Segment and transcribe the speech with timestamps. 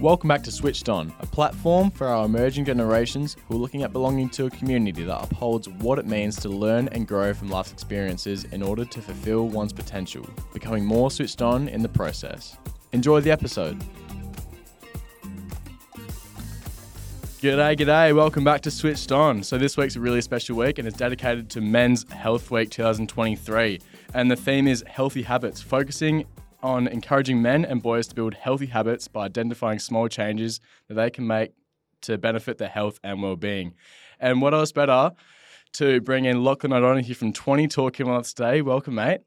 [0.00, 3.92] Welcome back to Switched On, a platform for our emerging generations who are looking at
[3.92, 7.70] belonging to a community that upholds what it means to learn and grow from life's
[7.70, 12.56] experiences in order to fulfill one's potential, becoming more switched on in the process.
[12.92, 13.78] Enjoy the episode.
[17.42, 18.16] G'day, g'day.
[18.16, 19.42] Welcome back to Switched On.
[19.42, 23.78] So, this week's a really special week and it's dedicated to Men's Health Week 2023.
[24.14, 26.24] And the theme is healthy habits, focusing
[26.62, 31.10] on encouraging men and boys to build healthy habits by identifying small changes that they
[31.10, 31.52] can make
[32.02, 33.74] to benefit their health and well-being.
[34.18, 35.12] And what else better
[35.74, 38.62] to bring in Lachlan O'Donoghue from 20 Talking him on today.
[38.62, 39.20] Welcome, mate.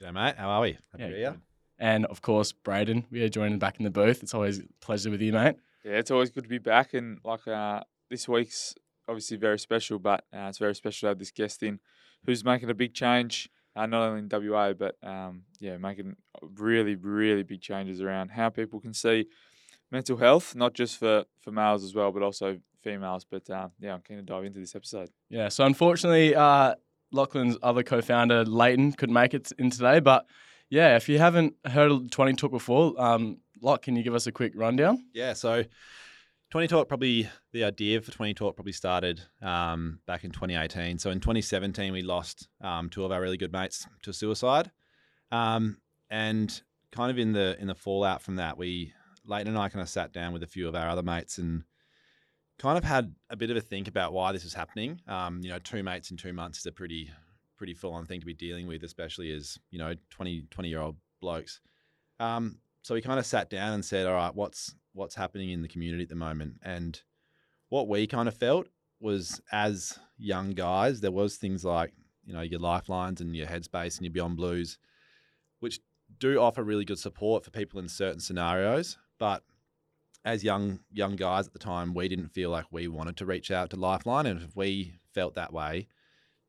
[0.00, 0.34] G'day, mate.
[0.36, 0.78] How are we?
[0.92, 1.36] Happy Yeah, to be here.
[1.78, 4.22] And of course, Braden, we are joining back in the booth.
[4.22, 5.56] It's always a pleasure with you, mate.
[5.84, 8.74] Yeah, it's always good to be back, and like uh, this week's
[9.08, 11.80] obviously very special, but uh, it's very special to have this guest in,
[12.26, 16.16] who's making a big change, uh, not only in WA, but um, yeah, making
[16.56, 19.26] really, really big changes around how people can see
[19.90, 23.24] mental health, not just for for males as well, but also females.
[23.24, 25.10] But uh, yeah, I'm keen to dive into this episode.
[25.28, 26.74] Yeah, so unfortunately, uh,
[27.12, 30.00] Lachlan's other co-founder, Leighton, couldn't make it in today.
[30.00, 30.26] But
[30.68, 34.26] yeah, if you haven't heard of 20 Talk before, um, Loch, can you give us
[34.26, 35.04] a quick rundown?
[35.12, 35.64] Yeah, so
[36.50, 40.98] 20 Talk probably, the idea for 20 Talk probably started um, back in 2018.
[40.98, 44.70] So in 2017, we lost um, two of our really good mates to suicide.
[45.30, 45.78] Um,
[46.10, 48.92] and kind of in the in the fallout from that, we,
[49.24, 51.62] Leighton and I kind of sat down with a few of our other mates and
[52.58, 55.00] kind of had a bit of a think about why this is happening.
[55.06, 57.10] Um, you know, two mates in two months is a pretty
[57.56, 60.80] pretty full on thing to be dealing with, especially as, you know, 20, 20 year
[60.80, 61.60] old blokes.
[62.18, 65.62] Um, so we kind of sat down and said, all right, what's what's happening in
[65.62, 66.54] the community at the moment?
[66.62, 67.00] And
[67.68, 68.68] what we kind of felt
[69.00, 71.92] was as young guys, there was things like,
[72.24, 74.78] you know, your lifelines and your headspace and your beyond blues,
[75.60, 75.80] which
[76.18, 78.98] do offer really good support for people in certain scenarios.
[79.18, 79.42] But
[80.24, 83.50] as young young guys at the time, we didn't feel like we wanted to reach
[83.50, 84.26] out to Lifeline.
[84.26, 85.86] And if we felt that way,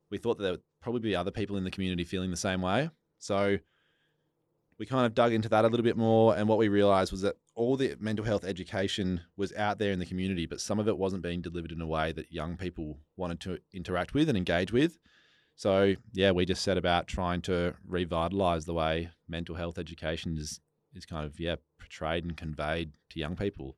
[0.09, 2.62] we thought that there would probably be other people in the community feeling the same
[2.62, 2.90] way.
[3.19, 3.59] So
[4.81, 6.36] we kind of dug into that a little bit more.
[6.36, 10.00] And what we realized was that all the mental health education was out there in
[10.00, 12.97] the community, but some of it wasn't being delivered in a way that young people
[13.16, 14.97] wanted to interact with and engage with.
[15.56, 20.59] So, yeah, we just set about trying to revitalize the way mental health education is,
[20.96, 23.78] is kind of, yeah, portrayed and conveyed to young people.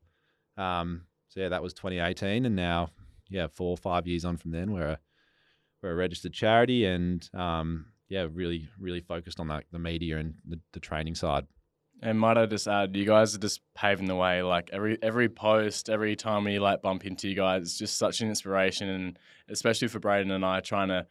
[0.56, 2.46] Um, so, yeah, that was 2018.
[2.46, 2.92] And now,
[3.28, 5.00] yeah, four or five years on from then, we're a,
[5.82, 10.36] we're a registered charity and, um, yeah, really, really focused on like the media and
[10.48, 11.48] the, the training side.
[12.04, 14.44] And might I just add, you guys are just paving the way.
[14.44, 18.22] Like every every post, every time we like bump into you guys, it's just such
[18.22, 19.20] an inspiration, and
[19.50, 21.08] especially for Braden and I trying to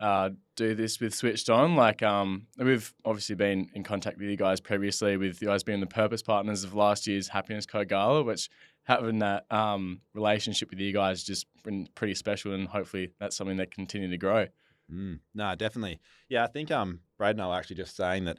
[0.00, 1.76] uh, do this with Switched On.
[1.76, 5.80] Like um, we've obviously been in contact with you guys previously, with you guys being
[5.80, 8.48] the purpose partners of last year's Happiness Co Gala, which
[8.84, 13.58] having that um, relationship with you guys just been pretty special, and hopefully that's something
[13.58, 14.46] that continue to grow.
[14.92, 16.00] Mm, no, definitely.
[16.28, 18.38] Yeah, I think um, Brad and I were actually just saying that.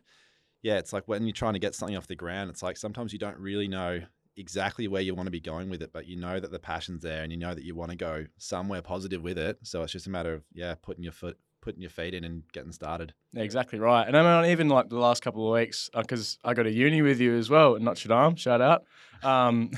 [0.64, 3.14] Yeah, it's like when you're trying to get something off the ground, it's like sometimes
[3.14, 4.02] you don't really know
[4.38, 7.02] exactly where you want to be going with it, but you know that the passion's
[7.02, 9.58] there and you know that you want to go somewhere positive with it.
[9.64, 12.44] So it's just a matter of yeah, putting your foot, putting your feet in and
[12.52, 13.14] getting started.
[13.36, 14.08] Exactly right.
[14.08, 17.02] And I mean, even like the last couple of weeks, because I got a uni
[17.02, 18.36] with you as well at Notre Dame.
[18.36, 18.84] Shout out.
[19.24, 19.72] Um,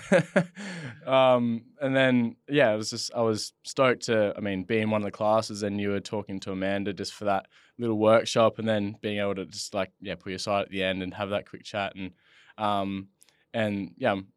[1.05, 4.33] um, and then yeah, it was just I was stoked to.
[4.35, 7.13] I mean, be in one of the classes, and you were talking to Amanda just
[7.13, 10.63] for that little workshop, and then being able to just like yeah, put your side
[10.63, 12.11] at the end and have that quick chat, and
[12.57, 13.09] um,
[13.53, 14.27] and yeah, I'm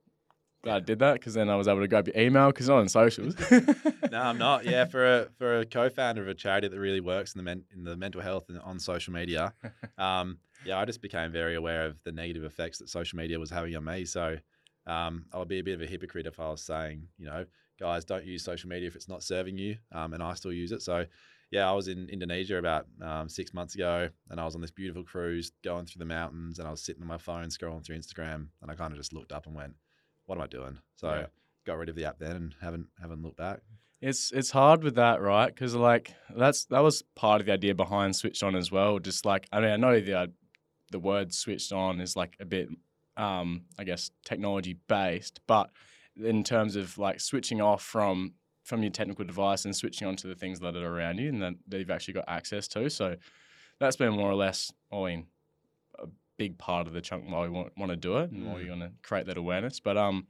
[0.66, 2.78] glad I did that because then I was able to grab your email because I'm
[2.78, 3.34] on socials.
[3.50, 4.64] no, I'm not.
[4.64, 7.64] Yeah, for a for a co-founder of a charity that really works in the men,
[7.72, 9.54] in the mental health and on social media,
[9.98, 13.50] um, yeah, I just became very aware of the negative effects that social media was
[13.50, 14.04] having on me.
[14.04, 14.36] So
[14.86, 17.46] um, I would be a bit of a hypocrite if I was saying, you know,
[17.78, 20.72] guys, don't use social media if it's not serving you, um, and I still use
[20.72, 20.82] it.
[20.82, 21.06] So
[21.52, 24.72] yeah, I was in Indonesia about um, six months ago, and I was on this
[24.72, 27.98] beautiful cruise going through the mountains, and I was sitting on my phone scrolling through
[27.98, 29.74] Instagram, and I kind of just looked up and went,
[30.26, 31.26] "What am I doing?" So Yeah.
[31.64, 33.60] got rid of the app then, and haven't haven't looked back.
[34.00, 35.52] It's it's hard with that, right?
[35.52, 38.98] Because like that's that was part of the idea behind switched on as well.
[38.98, 40.26] Just like I mean, I know the uh,
[40.92, 42.68] the word switched on is like a bit,
[43.16, 45.70] um, I guess, technology based, but
[46.16, 48.34] in terms of like switching off from
[48.64, 51.40] from your technical device and switching on to the things that are around you and
[51.40, 52.90] that, that you've actually got access to.
[52.90, 53.14] So
[53.78, 55.35] that's been more or less, I mean, a
[56.38, 58.68] big part of the chunk why we want, want to do it and why we
[58.68, 59.80] want to create that awareness.
[59.80, 60.26] But um,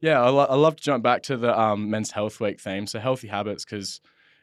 [0.00, 2.86] yeah, I, lo- I love to jump back to the um, Men's Health Week theme.
[2.86, 4.00] So healthy habits, because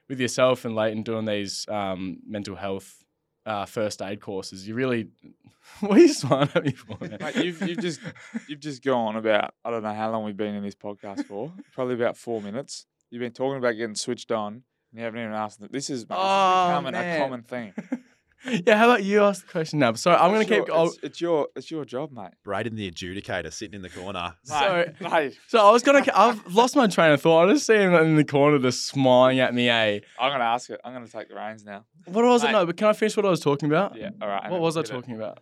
[0.09, 3.03] with yourself and Leighton doing these um, mental health
[3.45, 4.67] uh, first aid courses.
[4.67, 5.07] You really,
[5.79, 6.97] what are you smiling at me for?
[7.01, 7.99] Mate, you've, you've just
[8.47, 11.51] you've just gone about I don't know how long we've been in this podcast for.
[11.73, 12.85] Probably about four minutes.
[13.09, 14.63] You've been talking about getting switched on, and
[14.99, 15.59] you haven't even asked.
[15.59, 15.69] Them.
[15.71, 17.15] This is, mate, this Oh, is becoming man.
[17.17, 17.73] a common thing.
[18.65, 19.93] yeah, how about you ask the question now?
[19.93, 20.73] Sorry, I'm going to keep.
[20.73, 22.31] I'll, It's, it's your it's your job, mate.
[22.43, 24.33] Braden the adjudicator sitting in the corner.
[24.43, 26.19] So- Mate, mate, so I was going to.
[26.19, 27.47] I've lost my train of thought.
[27.49, 29.69] I just see him in the corner, just smiling at me.
[29.69, 29.99] Eh?
[30.19, 30.79] I'm gonna ask it.
[30.83, 31.85] I'm gonna take the reins now.
[32.05, 32.51] What was it?
[32.51, 33.95] No, but can I finish what I was talking about?
[33.95, 34.09] Yeah.
[34.21, 34.49] All right.
[34.49, 34.93] What was I get it.
[34.93, 35.39] talking about?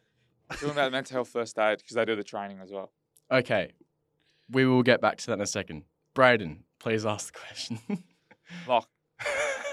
[0.52, 2.92] Talking about mental health first aid because they do the training as well.
[3.32, 3.72] Okay,
[4.50, 5.84] we will get back to that in a second.
[6.16, 7.80] Braden, please ask the question.
[8.68, 8.88] Look,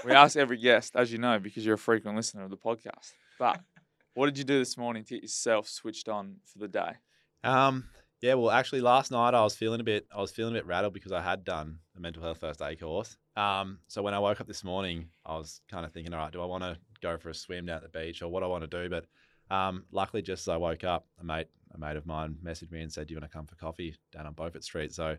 [0.05, 3.13] we ask every guest, as you know, because you're a frequent listener of the podcast.
[3.39, 3.59] But
[4.13, 6.91] what did you do this morning to get yourself switched on for the day?
[7.43, 7.89] Um,
[8.21, 10.65] yeah, well, actually, last night I was feeling a bit, I was feeling a bit
[10.65, 13.15] rattled because I had done a mental health first aid course.
[13.35, 16.33] Um, so when I woke up this morning, I was kind of thinking, all right,
[16.33, 18.47] do I want to go for a swim down at the beach or what I
[18.47, 18.89] want to do?
[18.89, 19.05] But
[19.55, 22.81] um, luckily, just as I woke up, a mate, a mate of mine messaged me
[22.81, 25.17] and said, "Do you want to come for coffee down on Beaufort Street?" So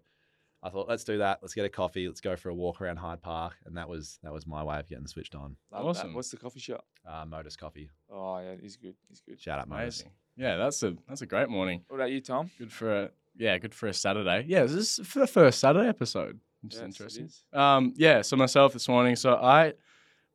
[0.62, 1.38] I thought, let's do that.
[1.40, 2.08] Let's get a coffee.
[2.08, 4.78] Let's go for a walk around Hyde Park, and that was that was my way
[4.81, 5.56] of getting switched on.
[5.70, 6.00] Love that.
[6.00, 6.14] Awesome.
[6.14, 6.84] What's the coffee shop?
[7.08, 7.90] Uh, Modus Coffee.
[8.10, 8.96] Oh yeah, he's good.
[9.08, 9.40] He's good.
[9.40, 10.00] Shout out Modus.
[10.00, 10.12] Amazing.
[10.37, 11.84] Yeah, that's a that's a great morning.
[11.88, 12.50] What about you, Tom?
[12.58, 14.44] Good for a yeah, good for a Saturday.
[14.49, 16.40] Yeah, this is for the first Saturday episode.
[16.62, 17.25] Which Yes, it interesting.
[17.26, 17.44] is.
[17.52, 19.14] Um, yeah, so myself this morning.
[19.14, 19.75] So I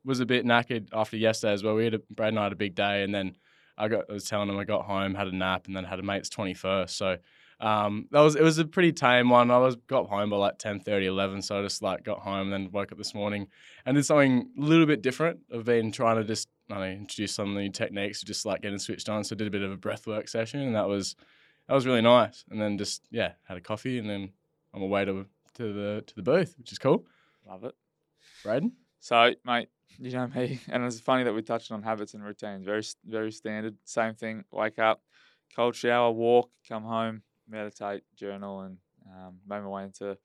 [0.05, 1.75] was a bit knackered after yesterday as well.
[1.75, 3.35] We had a, Brad and I had a big day, and then
[3.77, 5.99] I got I was telling him I got home, had a nap, and then had
[5.99, 6.95] a mate's twenty first.
[6.97, 7.17] So
[7.63, 9.50] um, that was it was a pretty tame one.
[9.50, 12.54] I was got home by like 10, 11, so I just like got home, and
[12.54, 13.48] then woke up this morning
[13.86, 15.39] and did something a little bit different.
[15.54, 18.63] I've been trying to just I don't know, introduce some new techniques to just like
[18.63, 19.24] getting switched on.
[19.24, 21.15] So I did a bit of a breath work session, and that was
[21.69, 22.44] that was really nice.
[22.51, 24.33] And then just yeah, had a coffee, and then
[24.74, 27.06] on my way to to the to the booth, which is cool.
[27.48, 27.75] Love it.
[28.44, 28.74] Braden.
[29.00, 29.69] So, mate,
[30.00, 32.66] you know me, and it's funny that we touched on habits and routines.
[32.66, 33.77] Very, very standard.
[33.86, 34.44] Same thing.
[34.51, 35.01] Wake up,
[35.56, 40.18] cold shower, walk, come home, meditate, journal, and um, make my way into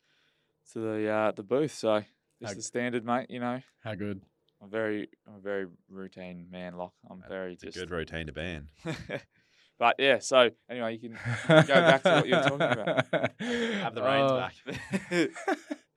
[0.73, 1.73] to the uh, the booth.
[1.73, 2.01] So,
[2.41, 3.27] just How- the standard, mate.
[3.31, 4.21] You know, How good.
[4.63, 6.77] I'm very, I'm a very routine man.
[6.77, 6.93] Loch.
[7.09, 7.79] I'm very It's a just.
[7.79, 8.69] good routine to be in.
[9.79, 10.19] but yeah.
[10.19, 11.19] So anyway, you can
[11.49, 13.05] go back to what you were talking about.
[13.41, 15.31] Have the reins Oh, back.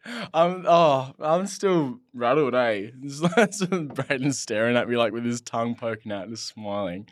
[0.33, 2.89] I'm oh, I'm still rattled, eh?
[3.03, 3.51] It's like
[3.95, 7.07] Braden's staring at me like with his tongue poking out, just smiling.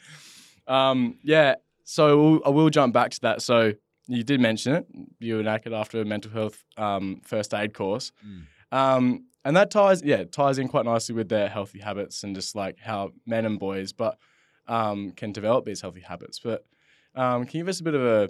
[0.67, 1.55] Um, yeah.
[1.83, 3.41] So we'll, I will jump back to that.
[3.41, 3.73] So
[4.09, 4.85] you did mention it.
[5.19, 8.43] You were knackered after a mental health um, first aid course, Mm.
[8.77, 12.55] um, and that ties yeah ties in quite nicely with their healthy habits and just
[12.55, 14.17] like how men and boys, but
[14.67, 16.39] um, can develop these healthy habits.
[16.39, 16.65] But
[17.15, 18.29] um, can you give us a bit of a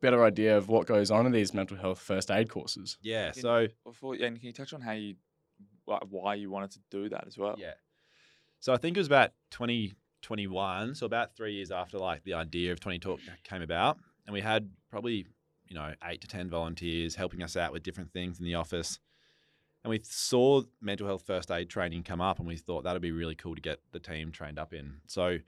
[0.00, 2.96] better idea of what goes on in these mental health first aid courses?
[3.02, 3.32] Yeah.
[3.32, 5.16] Can- So Before, and can you touch on how you,
[5.86, 7.56] like, why you wanted to do that as well?
[7.58, 7.74] Yeah.
[8.60, 12.72] So I think it was about 2021, so about three years after like the idea
[12.72, 15.26] of 20 Talk came about, and we had probably
[15.68, 18.98] you know eight to ten volunteers helping us out with different things in the office,
[19.82, 23.12] and we saw mental health first aid training come up, and we thought that'd be
[23.12, 25.00] really cool to get the team trained up in.
[25.06, 25.38] So.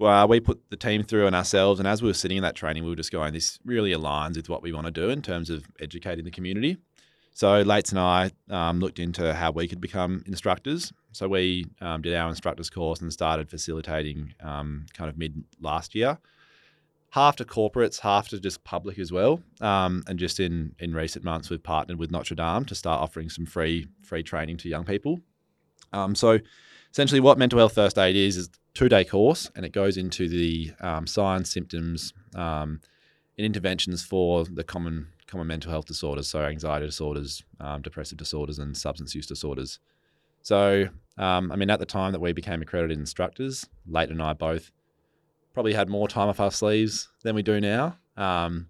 [0.00, 2.54] Well, we put the team through and ourselves, and as we were sitting in that
[2.54, 5.22] training, we were just going, "This really aligns with what we want to do in
[5.22, 6.76] terms of educating the community."
[7.38, 10.92] So Lates and I um, looked into how we could become instructors.
[11.12, 15.94] So we um, did our instructors course and started facilitating um, kind of mid last
[15.94, 16.18] year.
[17.10, 19.40] Half to corporates, half to just public as well.
[19.60, 23.28] Um, and just in in recent months, we've partnered with Notre Dame to start offering
[23.30, 25.20] some free free training to young people.
[25.92, 26.38] Um, so
[26.92, 29.96] essentially, what mental health first aid is is a two day course, and it goes
[29.96, 32.80] into the um, signs, symptoms, um,
[33.36, 38.58] and interventions for the common common mental health disorders, so anxiety disorders, um, depressive disorders,
[38.58, 39.78] and substance use disorders.
[40.42, 40.88] So,
[41.18, 44.72] um, I mean, at the time that we became accredited instructors, Leighton and I both
[45.58, 47.96] probably had more time off our sleeves than we do now.
[48.16, 48.68] Um,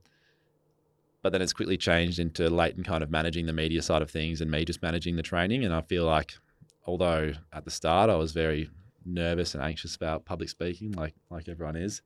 [1.21, 4.40] but then it's quickly changed into Leighton kind of managing the media side of things
[4.40, 5.66] and me just managing the training.
[5.66, 6.38] And I feel like,
[6.87, 8.71] although at the start I was very
[9.04, 12.00] nervous and anxious about public speaking, like like everyone is,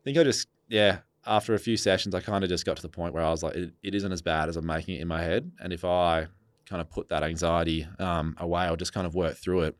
[0.00, 0.98] I think I just yeah.
[1.24, 3.44] After a few sessions, I kind of just got to the point where I was
[3.44, 5.52] like, it, it isn't as bad as I'm making it in my head.
[5.60, 6.26] And if I
[6.66, 9.76] kind of put that anxiety um, away or just kind of work through it,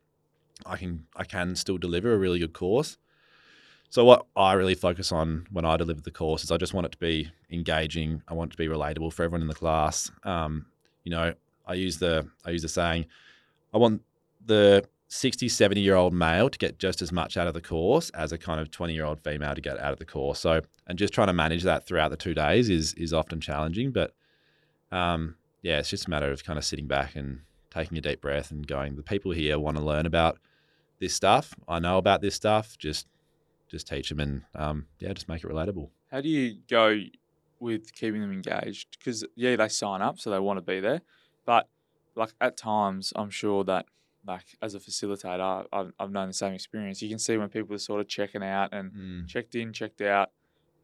[0.65, 2.97] I can I can still deliver a really good course.
[3.89, 6.85] So what I really focus on when I deliver the course is I just want
[6.85, 8.21] it to be engaging.
[8.27, 10.11] I want it to be relatable for everyone in the class.
[10.23, 10.65] Um,
[11.03, 11.33] you know,
[11.65, 13.05] I use the I use the saying,
[13.73, 14.01] I want
[14.45, 18.09] the 60, 70 year old male to get just as much out of the course
[18.11, 20.39] as a kind of 20 year old female to get out of the course.
[20.39, 23.91] So, and just trying to manage that throughout the two days is is often challenging.
[23.91, 24.13] But
[24.91, 28.21] um, yeah, it's just a matter of kind of sitting back and taking a deep
[28.21, 30.37] breath and going, the people here want to learn about
[30.99, 31.53] this stuff.
[31.67, 32.77] I know about this stuff.
[32.77, 33.07] Just
[33.69, 35.89] just teach them and um, yeah, just make it relatable.
[36.11, 36.99] How do you go
[37.59, 38.97] with keeping them engaged?
[38.97, 41.01] Because yeah, they sign up, so they want to be there,
[41.45, 41.69] but
[42.15, 43.85] like at times, I'm sure that
[44.25, 47.01] like as a facilitator, I've, I've known the same experience.
[47.01, 49.27] You can see when people are sort of checking out and Mm.
[49.27, 50.29] checked in, checked out.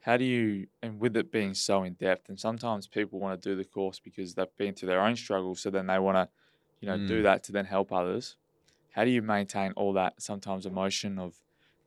[0.02, 3.50] How do you, and with it being so in depth, and sometimes people want to
[3.50, 6.30] do the course because they've been through their own struggles, so then they want to,
[6.82, 7.24] you know, do Mm.
[7.24, 8.36] that to then help others.
[8.92, 11.36] How do you maintain all that sometimes emotion of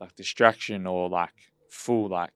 [0.05, 1.33] like distraction or like
[1.71, 2.31] full like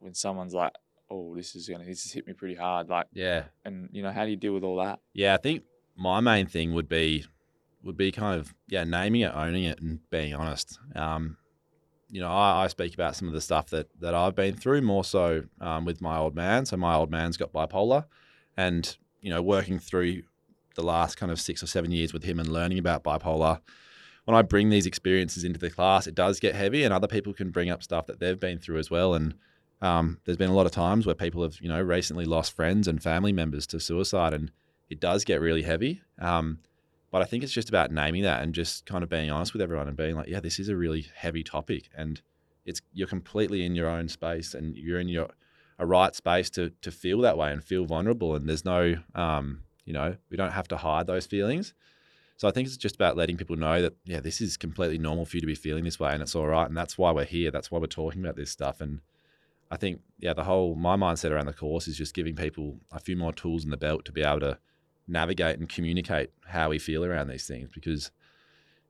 [0.00, 0.72] when someone's like,
[1.10, 4.10] oh, this is gonna, this has hit me pretty hard, like, Yeah, and you know,
[4.12, 5.00] how do you deal with all that?
[5.14, 5.34] yeah.
[5.34, 5.62] I think
[5.96, 7.24] my main thing would be
[7.82, 10.78] would be kind of yeah, naming it, owning it, and being honest.
[10.94, 11.36] Um,
[12.10, 14.82] you know, I, I speak about some of the stuff that that I've been through
[14.82, 16.66] more so um, with my old man.
[16.66, 18.04] So my old man's got bipolar,
[18.56, 20.22] and you know, working through
[20.74, 23.60] the last kind of six or seven years with him and learning about bipolar.
[24.24, 27.34] When I bring these experiences into the class, it does get heavy, and other people
[27.34, 29.14] can bring up stuff that they've been through as well.
[29.14, 29.34] And
[29.82, 32.88] um, there's been a lot of times where people have, you know, recently lost friends
[32.88, 34.50] and family members to suicide, and
[34.88, 36.00] it does get really heavy.
[36.18, 36.60] Um,
[37.10, 39.62] but I think it's just about naming that and just kind of being honest with
[39.62, 42.20] everyone and being like, yeah, this is a really heavy topic, and
[42.64, 45.28] it's you're completely in your own space and you're in your
[45.78, 49.64] a right space to to feel that way and feel vulnerable, and there's no, um,
[49.84, 51.74] you know, we don't have to hide those feelings.
[52.36, 55.24] So I think it's just about letting people know that yeah, this is completely normal
[55.24, 57.24] for you to be feeling this way, and it's all right, and that's why we're
[57.24, 57.50] here.
[57.50, 59.00] That's why we're talking about this stuff, and
[59.70, 62.98] I think yeah, the whole my mindset around the course is just giving people a
[62.98, 64.58] few more tools in the belt to be able to
[65.06, 68.10] navigate and communicate how we feel around these things because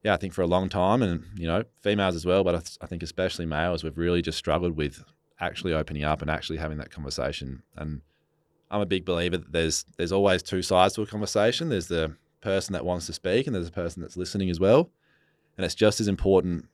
[0.05, 2.59] yeah, I think for a long time, and you know, females as well, but I,
[2.59, 5.03] th- I think especially males, we've really just struggled with
[5.41, 7.63] actually opening up and actually having that conversation.
[7.77, 8.03] And
[8.71, 11.71] I'm a big believer that there's there's always two sides to a conversation.
[11.71, 14.91] There's the person that wants to speak, and there's a person that's listening as well.
[15.57, 16.69] And it's just as important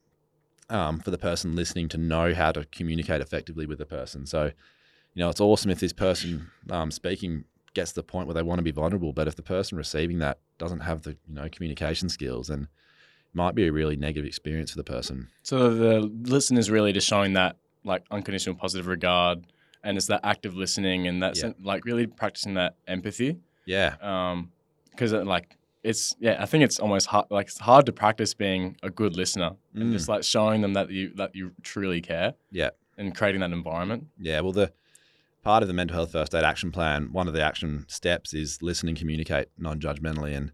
[0.69, 4.25] um, for the person listening to know how to communicate effectively with the person.
[4.25, 8.33] So, you know, it's awesome if this person um, speaking gets to the point where
[8.33, 11.35] they want to be vulnerable, but if the person receiving that doesn't have the you
[11.35, 15.27] know communication skills, then it might be a really negative experience for the person.
[15.43, 19.45] So the listener's really just showing that like unconditional positive regard,
[19.83, 21.51] and it's that active listening, and that's Yeah.
[21.63, 23.37] like really practicing that empathy.
[23.65, 24.51] Yeah, Um,
[24.89, 28.77] because like it's yeah, I think it's almost hard like it's hard to practice being
[28.83, 29.91] a good listener and Mm.
[29.93, 32.33] just like showing them that you that you truly care.
[32.51, 32.69] Yeah.
[32.97, 34.07] and creating that environment.
[34.19, 34.71] Yeah, well, the
[35.43, 38.61] part of the mental health first aid action plan, one of the action steps is
[38.61, 40.35] listen and communicate non-judgmentally.
[40.37, 40.51] And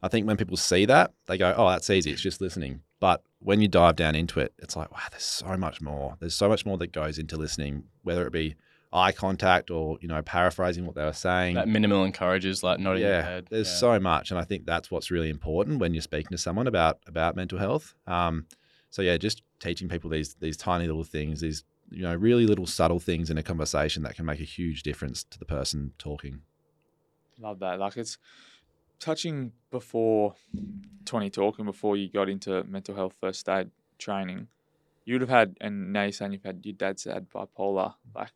[0.00, 2.12] I think when people see that, they go, "Oh, that's easy.
[2.12, 5.56] It's just listening." But when you dive down into it, it's like, wow, there's so
[5.56, 6.16] much more.
[6.20, 8.54] There's so much more that goes into listening, whether it be
[8.92, 11.54] eye contact or you know paraphrasing what they were saying.
[11.54, 13.46] That minimal encourages like nodding your yeah, head.
[13.50, 13.76] there's yeah.
[13.76, 16.98] so much, and I think that's what's really important when you're speaking to someone about
[17.06, 17.94] about mental health.
[18.06, 18.46] Um,
[18.90, 22.66] so yeah, just teaching people these these tiny little things, these you know really little
[22.66, 26.40] subtle things in a conversation that can make a huge difference to the person talking.
[27.40, 27.78] Love that.
[27.78, 28.18] Like it's
[28.98, 30.34] touching before
[31.04, 34.48] 20 talking before you got into mental health first aid training.
[35.04, 37.94] You would have had, and now you're saying you've had your dad's had bipolar.
[38.14, 38.32] Like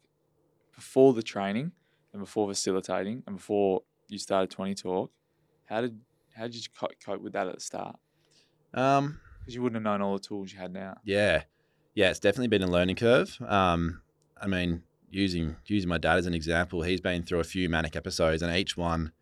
[0.74, 1.72] before the training
[2.12, 5.10] and before facilitating and before you started 20 talk,
[5.66, 6.00] how did
[6.36, 7.96] how did you co- cope with that at the start?
[8.74, 10.96] Um, Because you wouldn't have known all the tools you had now.
[11.04, 11.44] yeah,
[11.94, 13.36] yeah, it's definitely been a learning curve.
[13.46, 14.02] Um,
[14.40, 17.96] I mean, using using my dad as an example, he's been through a few manic
[17.96, 19.12] episodes, and each one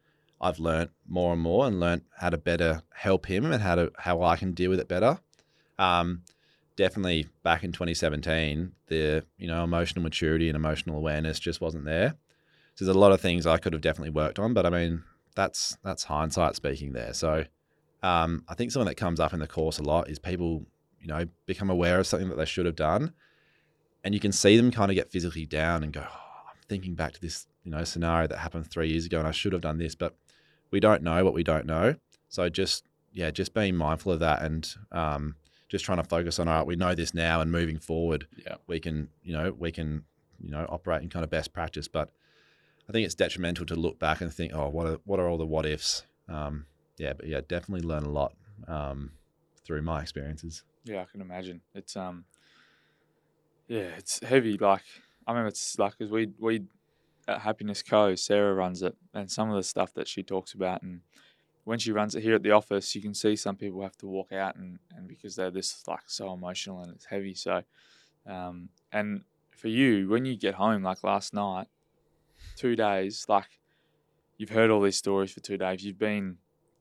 [0.40, 3.92] I've learnt more and more and learnt how to better help him and how to
[3.99, 5.19] how I can deal with it better.
[5.78, 6.23] Um,
[6.80, 12.14] definitely back in 2017, the you know emotional maturity and emotional awareness just wasn't there.
[12.75, 15.04] So there's a lot of things I could have definitely worked on, but I mean
[15.37, 17.12] that's that's hindsight speaking there.
[17.12, 17.44] So
[18.02, 20.64] um, I think something that comes up in the course a lot is people
[20.99, 23.12] you know become aware of something that they should have done,
[24.02, 26.94] and you can see them kind of get physically down and go, oh, I'm thinking
[26.94, 29.62] back to this you know scenario that happened three years ago, and I should have
[29.62, 30.16] done this, but
[30.70, 31.96] we don't know what we don't know.
[32.30, 35.34] So just yeah, just being mindful of that and um,
[35.70, 38.56] just trying to focus on all right, we know this now, and moving forward, Yeah.
[38.66, 40.04] we can you know we can
[40.38, 41.88] you know operate in kind of best practice.
[41.88, 42.10] But
[42.88, 45.38] I think it's detrimental to look back and think, oh, what are what are all
[45.38, 46.04] the what ifs?
[46.28, 46.66] Um,
[46.98, 48.34] yeah, but yeah, definitely learn a lot
[48.68, 49.12] um,
[49.64, 50.64] through my experiences.
[50.84, 51.62] Yeah, I can imagine.
[51.74, 52.24] It's um,
[53.68, 54.58] yeah, it's heavy.
[54.58, 54.82] Like
[55.26, 56.62] I remember, it's like because we we
[57.28, 58.14] at Happiness Co.
[58.16, 61.02] Sarah runs it, and some of the stuff that she talks about, and
[61.70, 64.08] when she runs it here at the office, you can see some people have to
[64.08, 67.32] walk out, and and because they're this like so emotional and it's heavy.
[67.32, 67.62] So,
[68.26, 69.22] um, and
[69.56, 71.68] for you, when you get home, like last night,
[72.56, 73.60] two days, like
[74.36, 76.38] you've heard all these stories for two days, you've been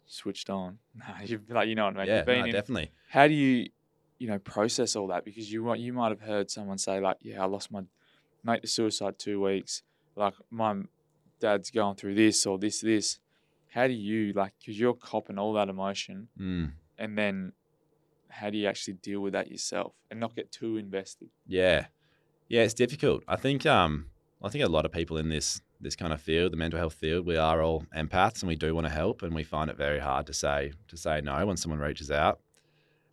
[0.07, 0.79] switched on.
[1.23, 2.07] you've like you know what I mean.
[2.07, 2.91] yeah, you've been no, in definitely.
[3.09, 3.69] how do you
[4.17, 7.43] you know process all that because you you might have heard someone say like, yeah,
[7.43, 7.83] I lost my
[8.43, 9.83] mate to suicide two weeks.
[10.15, 10.77] Like my
[11.39, 13.19] dad's going through this or this this.
[13.69, 14.53] How do you like?
[14.59, 16.71] Because you're copping all that emotion, Mm.
[16.97, 17.53] and then
[18.29, 21.29] how do you actually deal with that yourself and not get too invested?
[21.47, 21.87] Yeah,
[22.47, 23.23] yeah, it's difficult.
[23.27, 24.07] I think um,
[24.41, 26.93] I think a lot of people in this this kind of field, the mental health
[26.95, 29.77] field, we are all empaths and we do want to help, and we find it
[29.77, 32.39] very hard to say to say no when someone reaches out.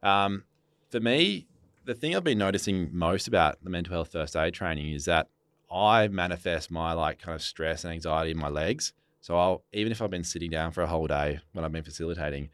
[0.03, 0.45] Um,
[0.91, 1.47] for me,
[1.85, 5.29] the thing I've been noticing most about the mental health first aid training is that
[5.71, 8.93] I manifest my like kind of stress and anxiety in my legs.
[9.27, 11.83] So I'll even if I've been sitting down for a whole day when I've been
[11.83, 12.49] facilitating,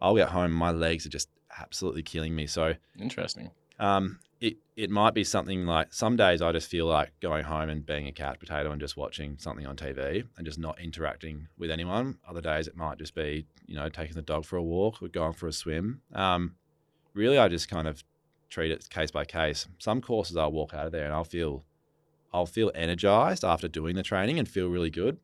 [0.00, 2.48] I'll get home, my legs are just absolutely killing me.
[2.48, 3.52] So Interesting.
[3.78, 7.68] um, it it might be something like some days I just feel like going home
[7.68, 11.46] and being a couch potato and just watching something on TV and just not interacting
[11.56, 12.18] with anyone.
[12.28, 15.06] Other days it might just be you know taking the dog for a walk or
[15.06, 16.00] going for a swim.
[16.12, 16.56] Um,
[17.14, 18.02] really, I just kind of
[18.48, 19.68] treat it case by case.
[19.78, 21.62] Some courses I'll walk out of there and I'll feel
[22.32, 25.18] I'll feel energized after doing the training and feel really good.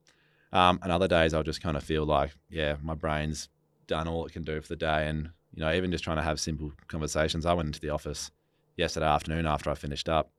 [0.57, 3.51] Um, and other days I'll just kind of feel like yeah, my brain's
[3.87, 6.23] done all it can do for the day and you know even just trying to
[6.23, 7.45] have simple conversations.
[7.45, 8.31] I went into the office
[8.75, 10.31] yesterday afternoon after I finished up,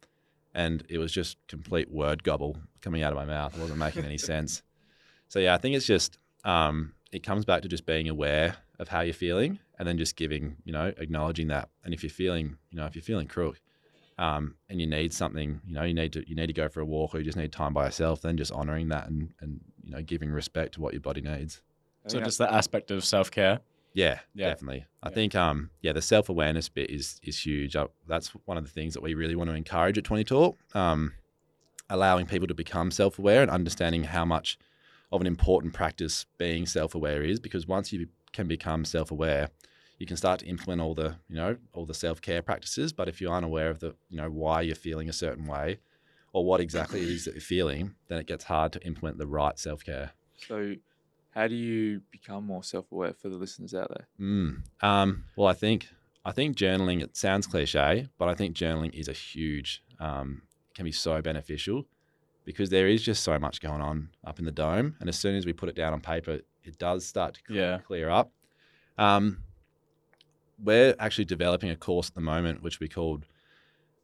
[0.55, 3.55] and it was just complete word gobble coming out of my mouth.
[3.55, 4.63] It wasn't making any sense.
[5.27, 8.87] So yeah, I think it's just um, it comes back to just being aware of
[8.87, 11.69] how you're feeling, and then just giving, you know, acknowledging that.
[11.83, 13.59] And if you're feeling, you know, if you're feeling crook,
[14.17, 16.79] um, and you need something, you know, you need to you need to go for
[16.81, 19.59] a walk, or you just need time by yourself, then just honoring that and and
[19.83, 21.61] you know giving respect to what your body needs.
[22.07, 23.59] So think just that aspect of self care.
[23.93, 24.49] Yeah, Yeah.
[24.49, 24.85] definitely.
[25.03, 25.15] I Yeah.
[25.15, 27.75] think um yeah, the self awareness bit is is huge.
[27.75, 30.57] Uh, that's one of the things that we really want to encourage at Twenty Talk.
[30.75, 31.13] Um,
[31.89, 34.57] allowing people to become self aware and understanding how much
[35.11, 39.49] of an important practice being self aware is, because once you can become self aware,
[39.97, 42.93] you can start to implement all the you know all the self care practices.
[42.93, 45.79] But if you aren't aware of the you know why you're feeling a certain way,
[46.33, 49.27] or what exactly it is that you're feeling, then it gets hard to implement the
[49.27, 50.11] right self care.
[50.35, 50.75] So,
[51.31, 54.07] how do you become more self-aware for the listeners out there?
[54.19, 54.63] Mm.
[54.81, 55.87] Um, well, I think
[56.25, 57.01] I think journaling.
[57.01, 60.43] It sounds cliche, but I think journaling is a huge um,
[60.75, 61.85] can be so beneficial
[62.45, 65.35] because there is just so much going on up in the dome, and as soon
[65.35, 67.77] as we put it down on paper, it does start to cl- Yeah.
[67.79, 68.31] clear up.
[68.97, 69.43] Um,
[70.61, 73.25] we're actually developing a course at the moment which we called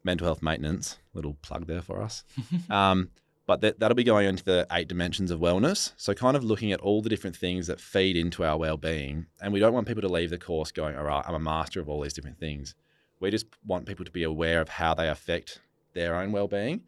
[0.03, 0.99] mental health maintenance.
[1.13, 2.23] Little plug there for us.
[2.69, 3.09] Um,
[3.45, 5.91] but that, that'll be going into the eight dimensions of wellness.
[5.97, 9.25] So, kind of looking at all the different things that feed into our well being.
[9.41, 11.81] And we don't want people to leave the course going, all right, I'm a master
[11.81, 12.73] of all these different things.
[13.19, 15.59] We just want people to be aware of how they affect
[15.93, 16.83] their own well being.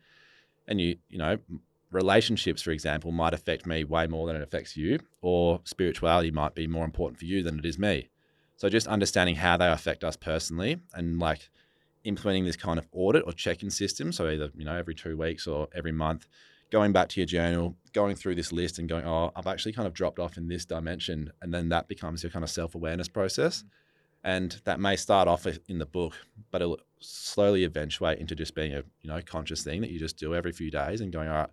[0.67, 1.37] And you, you know,
[1.91, 6.55] relationships, for example, might affect me way more than it affects you, or spirituality might
[6.55, 8.09] be more important for you than it is me.
[8.57, 11.49] So, just understanding how they affect us personally and like
[12.05, 14.11] implementing this kind of audit or check-in system.
[14.11, 16.27] So either you know every two weeks or every month,
[16.71, 19.87] going back to your journal, going through this list and going, oh, I've actually kind
[19.87, 23.59] of dropped off in this dimension, and then that becomes your kind of self-awareness process.
[23.59, 23.67] Mm-hmm.
[24.23, 26.13] And that may start off in the book,
[26.49, 30.17] but it'll slowly eventuate into just being a you know conscious thing that you just
[30.17, 31.49] do every few days and going, all right,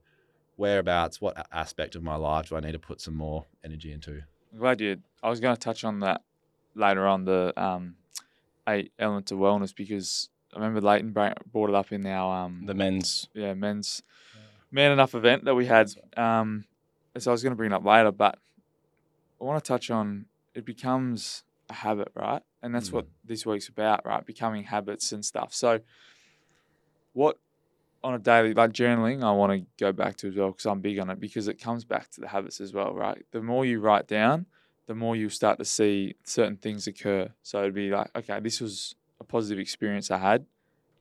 [0.56, 4.22] whereabouts, what aspect of my life do I need to put some more energy into?
[4.52, 4.98] I'm glad you.
[5.22, 6.22] I was going to touch on that
[6.74, 7.96] later on the um,
[8.68, 12.74] eight elements of wellness because I remember Leighton brought it up in our um, The
[12.74, 13.28] men's.
[13.35, 14.02] yeah men's
[14.70, 15.90] man enough event that we had.
[16.16, 16.64] Um,
[17.18, 18.38] so I was going to bring it up later, but
[19.40, 22.42] I want to touch on it becomes a habit, right?
[22.62, 24.24] And that's what this week's about, right?
[24.24, 25.52] Becoming habits and stuff.
[25.52, 25.80] So,
[27.12, 27.38] what
[28.04, 30.80] on a daily like journaling, I want to go back to as well because I'm
[30.80, 33.24] big on it because it comes back to the habits as well, right?
[33.32, 34.46] The more you write down,
[34.86, 37.30] the more you start to see certain things occur.
[37.42, 40.46] So it'd be like, okay, this was a positive experience I had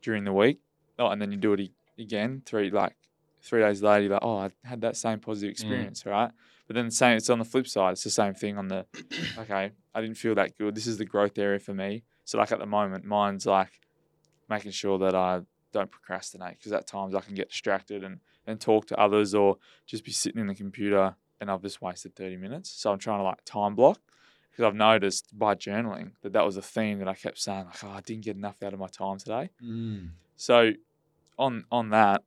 [0.02, 0.60] during the week.
[1.00, 2.96] Oh, and then you do it again three like
[3.42, 4.04] three days later.
[4.04, 5.52] You're like, oh, I had that same positive mm.
[5.52, 6.32] experience, right?
[6.68, 7.94] But then the same, it's on the flip side.
[7.94, 8.86] It's the same thing on the,
[9.40, 10.76] okay, I didn't feel that good.
[10.76, 12.04] This is the growth area for me.
[12.24, 13.72] So like at the moment, mine's like
[14.50, 15.42] making sure that I
[15.74, 19.58] don't procrastinate because at times I can get distracted and and talk to others or
[19.86, 22.70] just be sitting in the computer and I've just wasted 30 minutes.
[22.70, 24.00] So I'm trying to like time block
[24.52, 27.84] because I've noticed by journaling that that was a theme that I kept saying like,
[27.84, 29.50] oh, I didn't get enough out of my time today.
[29.62, 30.12] Mm.
[30.36, 30.72] So
[31.38, 32.24] on on that,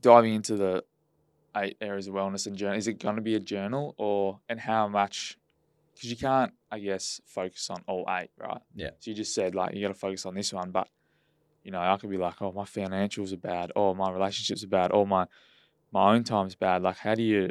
[0.00, 0.84] diving into the
[1.56, 4.60] eight areas of wellness and journal, is it going to be a journal or and
[4.60, 5.36] how much?
[5.94, 8.62] Because you can't, I guess, focus on all eight, right?
[8.74, 8.90] Yeah.
[9.00, 10.88] So you just said like you got to focus on this one, but
[11.64, 14.68] you know I could be like, oh, my financials are bad, or my relationships are
[14.68, 15.26] bad, or my
[15.92, 16.82] my own time's bad.
[16.82, 17.50] Like, how do you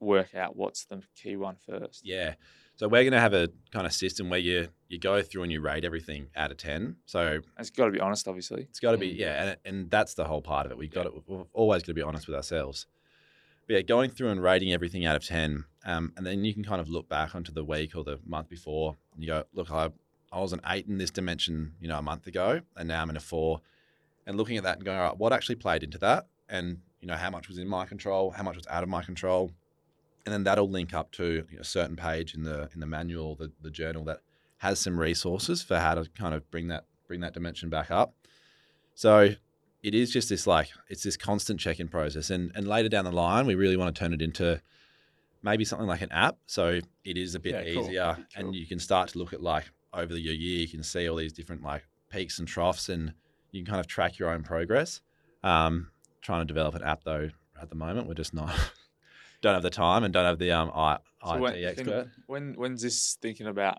[0.00, 2.02] work out what's the key one first?
[2.04, 2.34] Yeah.
[2.76, 5.50] So we're going to have a kind of system where you you go through and
[5.52, 6.96] you rate everything out of ten.
[7.06, 8.62] So It's got to be honest, obviously.
[8.62, 9.18] it's got to be Mm.
[9.18, 10.78] yeah, and, and that's the whole part of it.
[10.78, 12.86] We've got to, we're always going to be honest with ourselves.
[13.66, 16.64] But yeah, going through and rating everything out of ten, um, and then you can
[16.64, 19.70] kind of look back onto the week or the month before, and you go, look,
[19.70, 19.90] I
[20.30, 23.10] I was an eight in this dimension, you know, a month ago, and now I'm
[23.10, 23.60] in a four,
[24.26, 27.08] and looking at that and going, all right, what actually played into that, and you
[27.08, 29.50] know, how much was in my control, how much was out of my control,
[30.26, 32.86] and then that'll link up to you know, a certain page in the in the
[32.86, 34.20] manual, the the journal that
[34.58, 38.14] has some resources for how to kind of bring that bring that dimension back up.
[38.94, 39.30] So
[39.82, 43.12] it is just this like it's this constant check-in process, and and later down the
[43.12, 44.60] line, we really want to turn it into
[45.42, 46.36] maybe something like an app.
[46.46, 48.46] So it is a bit Yeah, easier, Cool.
[48.46, 51.16] and you can start to look at like over the year, you can see all
[51.16, 53.14] these different like peaks and troughs, and
[53.52, 55.00] you can kind of track your own progress.
[55.44, 57.30] Um, trying to develop an app though
[57.62, 58.50] at the moment, we're just not
[59.40, 62.08] don't have the time and don't have the um I, So IT when, expert.
[62.26, 63.78] when when's this thinking about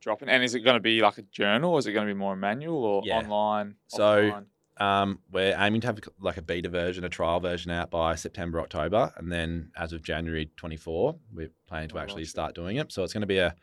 [0.00, 0.28] dropping?
[0.28, 2.18] And is it going to be like a journal, or is it going to be
[2.18, 3.18] more manual, or Yeah.
[3.18, 3.76] online?
[3.88, 4.44] So-
[4.78, 8.58] Um, we're aiming to have like a beta version, a trial version out by September,
[8.58, 12.90] October, and then as of January 24, we're planning to Oh, actually start doing it.
[12.90, 13.54] So it's going to be a,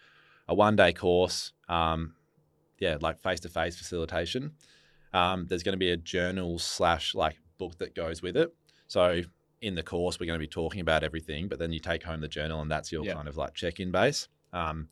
[0.48, 2.14] a one day course, um,
[2.78, 4.54] yeah, like face to face facilitation.
[5.12, 8.54] Um, there's going to be a journal slash like book that goes with it.
[8.88, 9.24] So
[9.62, 12.22] in the course, we're going to be talking about everything, but then you take home
[12.22, 13.14] the journal, and that's your Yeah.
[13.14, 14.28] kind of like check in base.
[14.54, 14.88] Um,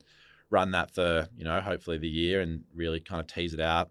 [0.49, 3.89] run that for you know hopefully the year and really kind of tease it out.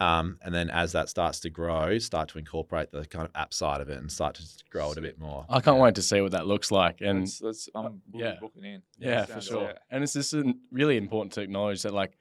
[0.00, 3.54] Um, and then as that starts to grow, start to incorporate the kind of app
[3.54, 5.46] side of it and start to grow it a bit more.
[5.48, 7.00] I can't wait to see what that looks like.
[7.02, 8.34] And let's, let's um, yeah.
[8.40, 8.82] booking in.
[8.98, 9.66] Yeah, for sure.
[9.68, 9.78] good.
[9.90, 12.18] And it's just an- really important to acknowledge that like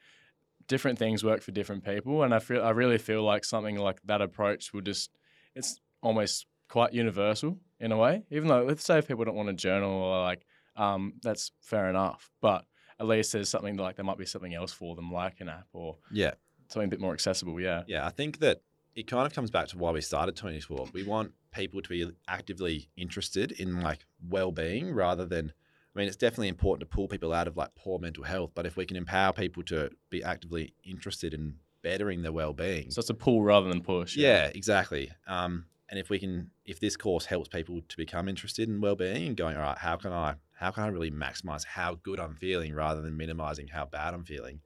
[0.67, 3.99] different things work for different people, and I feel I really feel like something like
[4.06, 5.10] that approach will just
[5.56, 8.24] it's almost quite universal in a way.
[8.32, 10.46] Even though let's say if people don't want to journal or like
[10.78, 12.65] um, that's fair enough, but
[13.00, 15.67] at least there's something like there might be something else for them, like an app
[15.74, 16.34] or Yeah,
[16.70, 17.60] something a bit more accessible.
[17.60, 17.84] Yeah.
[17.88, 18.06] yeah.
[18.06, 18.62] I think that
[18.96, 20.94] it kind of comes back to why we started 20 Talk.
[20.94, 25.54] We want people to be actively interested in like well-being rather than.
[25.94, 28.65] I mean, it's definitely important to pull people out of like poor mental health, but
[28.65, 33.10] if we can empower people to be actively interested in bettering their well-being, So it's
[33.10, 34.15] a pull rather than push.
[34.15, 35.12] Yeah, exactly.
[35.28, 39.27] Um, and if we can, if this course helps people to become interested in well-being
[39.27, 42.36] and going, all right, how can I, how can I really maximize how good I'm
[42.36, 44.62] feeling rather than minimizing how bad I'm feeling,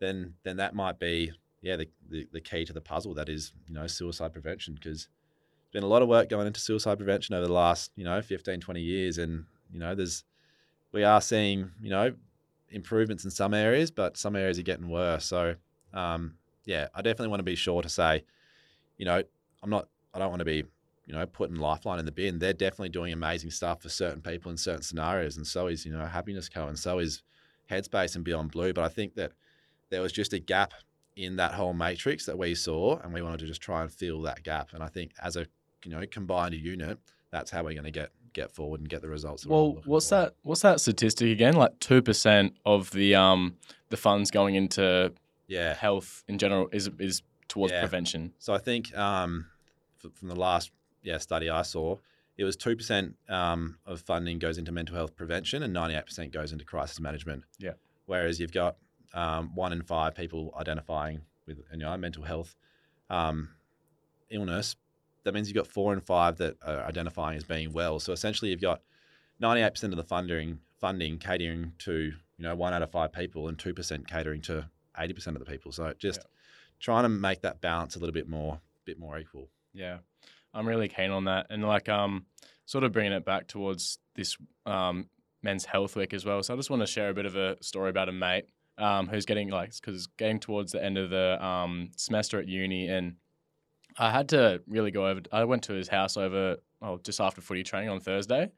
[0.00, 3.14] then then that might be, yeah, the the, the key to the puzzle.
[3.14, 5.08] That is, you know, suicide prevention because
[5.72, 8.20] there's been a lot of work going into suicide prevention over the last, you know,
[8.22, 10.24] 15, 20 years, and you know, there's
[10.92, 12.14] we are seeing, you know,
[12.70, 15.26] improvements in some areas, but some areas are getting worse.
[15.26, 15.56] So,
[15.92, 18.24] um, yeah, I definitely want to be sure to say,
[18.96, 19.22] you know,
[19.62, 20.64] I'm not, I don't want to be,
[21.04, 22.38] you know, putting Lifeline in the bin.
[22.38, 25.92] They're definitely doing amazing stuff for certain people in certain scenarios, and so is, you
[25.92, 26.66] know, Happiness Co.
[26.68, 27.22] and so is
[27.70, 28.72] Headspace and Beyond Blue.
[28.72, 29.32] But I think that
[29.90, 30.72] there was just a gap
[31.16, 34.22] in that whole matrix that we saw, and we wanted to just try and fill
[34.22, 34.70] that gap.
[34.72, 35.46] And I think as a,
[35.84, 36.98] you know, combined unit,
[37.30, 39.46] that's how we're going to get get forward and get the results.
[39.46, 40.14] Well, what's for.
[40.16, 40.34] that?
[40.42, 41.54] What's that statistic again?
[41.56, 43.56] Like two percent of the um
[43.90, 45.12] the funds going into
[45.46, 47.80] Yeah, health in general is is towards Yeah.
[47.80, 48.32] prevention.
[48.38, 49.46] So I think um,
[50.14, 50.70] from the last
[51.02, 51.96] yeah study I saw,
[52.36, 56.06] it was two percent um, of funding goes into mental health prevention, and ninety eight
[56.06, 57.44] percent goes into crisis management.
[57.58, 57.72] Yeah.
[58.06, 58.76] Whereas you've got
[59.14, 62.54] um, one in five people identifying with you know mental health
[63.10, 63.50] um,
[64.30, 64.76] illness.
[65.24, 67.98] That means you've got four in five that are identifying as being well.
[67.98, 68.82] So essentially, you've got
[69.40, 73.12] ninety eight percent of the funding funding catering to you know one out of five
[73.12, 75.72] people, and two percent catering to eighty percent of the people.
[75.72, 76.20] So just
[76.80, 79.48] trying to make that balance a little bit more bit more equal.
[79.76, 79.98] Yeah,
[80.54, 82.24] I'm really keen on that, and like um,
[82.64, 85.08] sort of bringing it back towards this um
[85.42, 86.42] men's health week as well.
[86.42, 88.46] So I just want to share a bit of a story about a mate
[88.78, 92.88] um who's getting like because getting towards the end of the um semester at uni,
[92.88, 93.16] and
[93.98, 95.20] I had to really go over.
[95.30, 98.50] I went to his house over oh just after footy training on Thursday,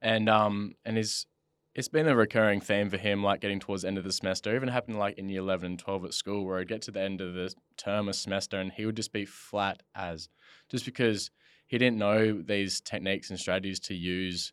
[0.00, 1.26] and um and his
[1.74, 4.52] it's been a recurring theme for him, like getting towards the end of the semester.
[4.52, 6.90] It even happened like in year 11 and 12 at school, where I'd get to
[6.90, 10.28] the end of the term or semester and he would just be flat as,
[10.68, 11.30] just because
[11.66, 14.52] he didn't know these techniques and strategies to use,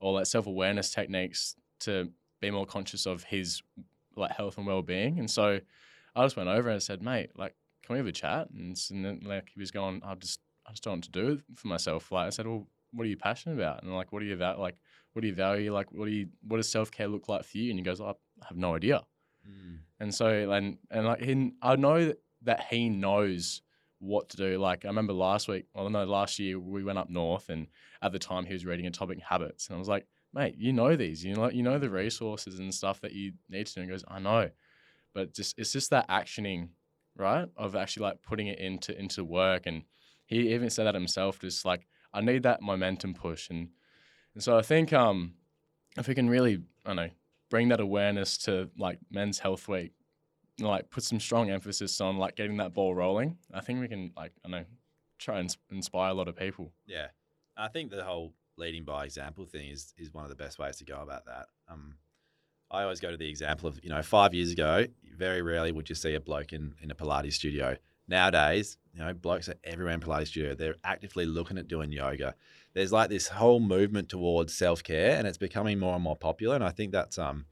[0.00, 3.62] or like self awareness techniques to be more conscious of his
[4.14, 5.18] like health and well being.
[5.18, 5.60] And so
[6.14, 8.50] I just went over and said, mate, like, can we have a chat?
[8.50, 11.28] And, and then like he was going, I just, I just don't want to do
[11.28, 12.12] it for myself.
[12.12, 13.82] Like I said, well, what are you passionate about?
[13.82, 14.58] And like, what are you about?
[14.58, 14.76] Like,
[15.18, 15.74] what do you value?
[15.74, 17.70] Like, what do you, what does self care look like for you?
[17.70, 19.02] And he goes, oh, I have no idea.
[19.44, 19.78] Mm.
[19.98, 23.62] And so, and and like he, I know that, that he knows
[23.98, 24.58] what to do.
[24.58, 27.66] Like I remember last week, well, no, last year we went up north, and
[28.00, 30.94] at the time he was reading Atomic Habits, and I was like, mate, you know
[30.94, 33.80] these, you know, you know the resources and stuff that you need to do.
[33.80, 34.50] And he goes, I know,
[35.14, 36.68] but just it's just that actioning,
[37.16, 39.66] right, of actually like putting it into into work.
[39.66, 39.82] And
[40.26, 43.70] he even said that himself, just like I need that momentum push, and
[44.38, 45.32] and so I think um
[45.96, 47.10] if we can really, I don't know,
[47.50, 49.90] bring that awareness to like Men's Health Week,
[50.56, 53.36] you know, like put some strong emphasis on like getting that ball rolling.
[53.52, 54.64] I think we can like I know
[55.18, 56.70] try and inspire a lot of people.
[56.86, 57.08] Yeah,
[57.56, 60.76] I think the whole leading by example thing is is one of the best ways
[60.76, 61.46] to go about that.
[61.68, 61.96] Um,
[62.70, 65.88] I always go to the example of you know five years ago, very rarely would
[65.88, 67.76] you see a bloke in in a Pilates studio.
[68.06, 70.54] Nowadays, you know, blokes are everywhere in Pilates studio.
[70.54, 72.36] They're actively looking at doing yoga.
[72.78, 76.54] There's like this whole movement towards self care, and it's becoming more and more popular.
[76.54, 77.46] And I think that's um,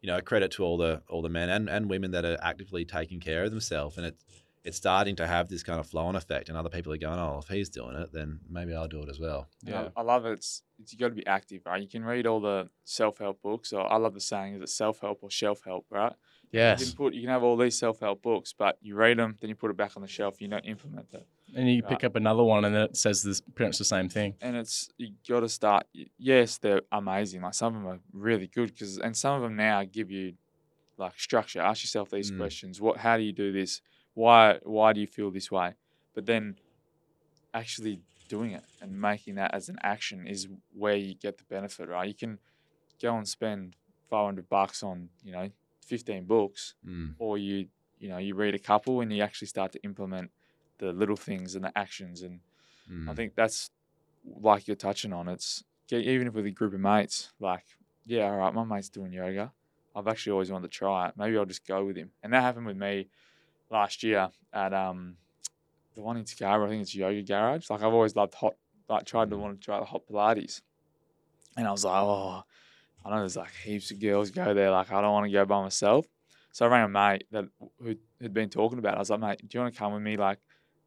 [0.00, 2.38] you know, a credit to all the all the men and, and women that are
[2.40, 3.96] actively taking care of themselves.
[3.96, 4.24] And it's
[4.62, 7.18] it's starting to have this kind of flow on effect, and other people are going,
[7.18, 9.48] oh, if he's doing it, then maybe I'll do it as well.
[9.64, 9.88] Yeah.
[9.96, 10.32] I, I love it.
[10.34, 11.82] It's, it's you got to be active, right?
[11.82, 14.68] You can read all the self help books, or I love the saying, is it
[14.68, 16.12] self help or shelf help, right?
[16.52, 19.18] You Yes, can put you can have all these self help books, but you read
[19.18, 20.40] them, then you put it back on the shelf.
[20.40, 23.40] You don't implement it, and you pick up another one, and then it says this
[23.40, 24.34] pretty much the same thing.
[24.40, 25.86] and it's you got to start.
[26.18, 27.42] Yes, they're amazing.
[27.42, 30.34] Like some of them are really good because, and some of them now give you
[30.96, 31.60] like structure.
[31.60, 32.38] Ask yourself these Mm.
[32.38, 32.98] questions: What?
[32.98, 33.80] How do you do this?
[34.14, 34.58] Why?
[34.62, 35.74] Why do you feel this way?
[36.14, 36.56] But then,
[37.54, 41.88] actually doing it and making that as an action is where you get the benefit,
[41.88, 42.08] right?
[42.08, 42.38] You can
[43.00, 43.76] go and spend
[44.10, 45.50] five hundred bucks on you know
[45.86, 47.14] fifteen books, Mm.
[47.18, 50.30] or you you know you read a couple and you actually start to implement
[50.78, 52.40] the little things and the actions and
[53.06, 53.16] I Mm.
[53.16, 53.70] think that's
[54.24, 57.64] like you're touching on it's even if with a group of mates like
[58.06, 59.52] yeah all right my mate's doing yoga
[59.94, 62.42] I've actually always wanted to try it maybe I'll just go with him and that
[62.42, 63.08] happened with me
[63.70, 65.16] last year at um
[65.94, 68.54] the one in Scarborough I think it's Yoga Garage like I've always loved hot
[68.88, 69.40] like tried to Mm.
[69.40, 70.60] want to try the hot Pilates
[71.56, 72.42] and I was like oh
[73.04, 75.44] I know there's like heaps of girls go there like I don't want to go
[75.44, 76.06] by myself
[76.52, 77.44] so I rang a mate that
[77.78, 78.94] who had been talking about.
[78.94, 78.96] it.
[78.96, 80.16] I was like, mate, do you want to come with me?
[80.16, 80.38] Like,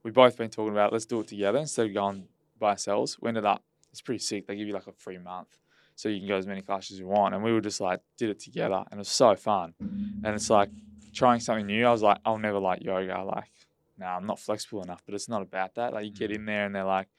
[0.04, 0.90] we've both been talking about.
[0.90, 0.94] It.
[0.94, 2.28] Let's do it together instead of going
[2.60, 3.18] by ourselves.
[3.20, 3.64] We ended up.
[3.92, 4.48] It's pretty sick.
[4.48, 5.58] They give you like a free month,
[5.96, 7.36] so you can go as many classes as you want.
[7.36, 9.74] And we were just like did it together, and it was so fun.
[10.24, 10.70] And it's like
[11.14, 11.86] trying something new.
[11.86, 13.24] I was like, I'll never like yoga.
[13.24, 13.52] Like,
[13.98, 15.02] no, I'm not flexible enough.
[15.06, 15.94] But it's not about that.
[15.94, 16.36] Like, you get Mm.
[16.36, 17.10] in there, and they're like,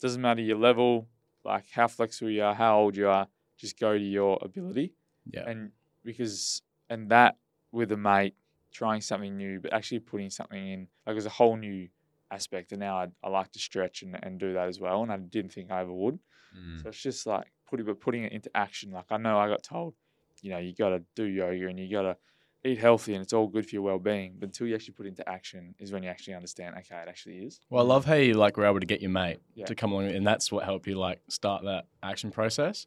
[0.00, 1.08] doesn't matter your level,
[1.44, 4.94] like how flexible you are, how old you are, just go to your ability
[5.30, 7.36] Yeah, and because and that
[7.72, 8.34] with a mate
[8.72, 11.88] trying something new but actually putting something in like there's a whole new
[12.30, 15.10] aspect and now I, I like to stretch and, and do that as well and
[15.12, 16.18] I didn't think I ever would
[16.56, 16.82] Mm.
[16.82, 19.62] so it's just like putting but putting it into action like I know I got
[19.62, 19.94] told
[20.42, 22.16] you know you got to do yoga and you got to
[22.64, 25.10] eat healthy and it's all good for your well-being but until you actually put it
[25.10, 28.14] into action is when you actually understand okay it actually is Well, I love how
[28.14, 29.66] you like were able to get your mate Yeah.
[29.66, 32.86] to come along, and that's what helped you like start that action process.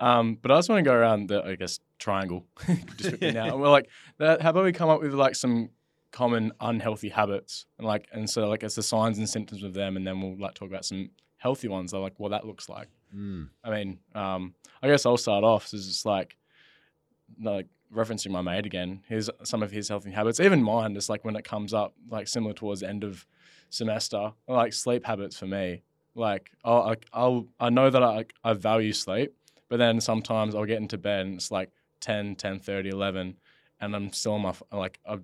[0.00, 2.46] Um, but I just want to go around the, I guess, triangle
[3.20, 3.56] now.
[3.60, 5.70] We're like, that, how about we come up with like some
[6.14, 9.96] common unhealthy habits, and like, and so like, it's the signs and symptoms of them,
[9.96, 11.90] and then we'll like talk about some healthy ones.
[11.90, 12.88] That like what that looks like.
[13.14, 13.48] Mm.
[13.64, 15.66] I mean, um, I guess I'll start off.
[15.66, 16.36] So it's just like,
[17.40, 19.02] like referencing my mate again.
[19.08, 20.94] Here's some of his healthy habits, even mine.
[20.94, 23.26] Just like when it comes up, like similar towards the end of
[23.70, 25.82] semester, like sleep habits for me.
[26.14, 29.34] Like I'll, I- I'll, I know that I, I value sleep,
[29.68, 33.36] but then sometimes I'll get into bed and it's like 10, 10, 30, 11,
[33.80, 35.18] and I'm still on my, like, I,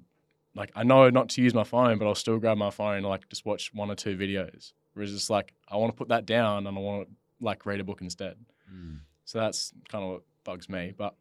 [0.54, 3.06] like I know not to use my phone, but I'll still grab my phone and
[3.06, 4.72] like just watch one or two videos.
[4.94, 7.80] Whereas it's like, I want to put that down and I want to like read
[7.80, 8.36] a book instead.
[8.72, 9.00] Mm.
[9.24, 10.92] So that's kind of what bugs me.
[10.96, 11.14] But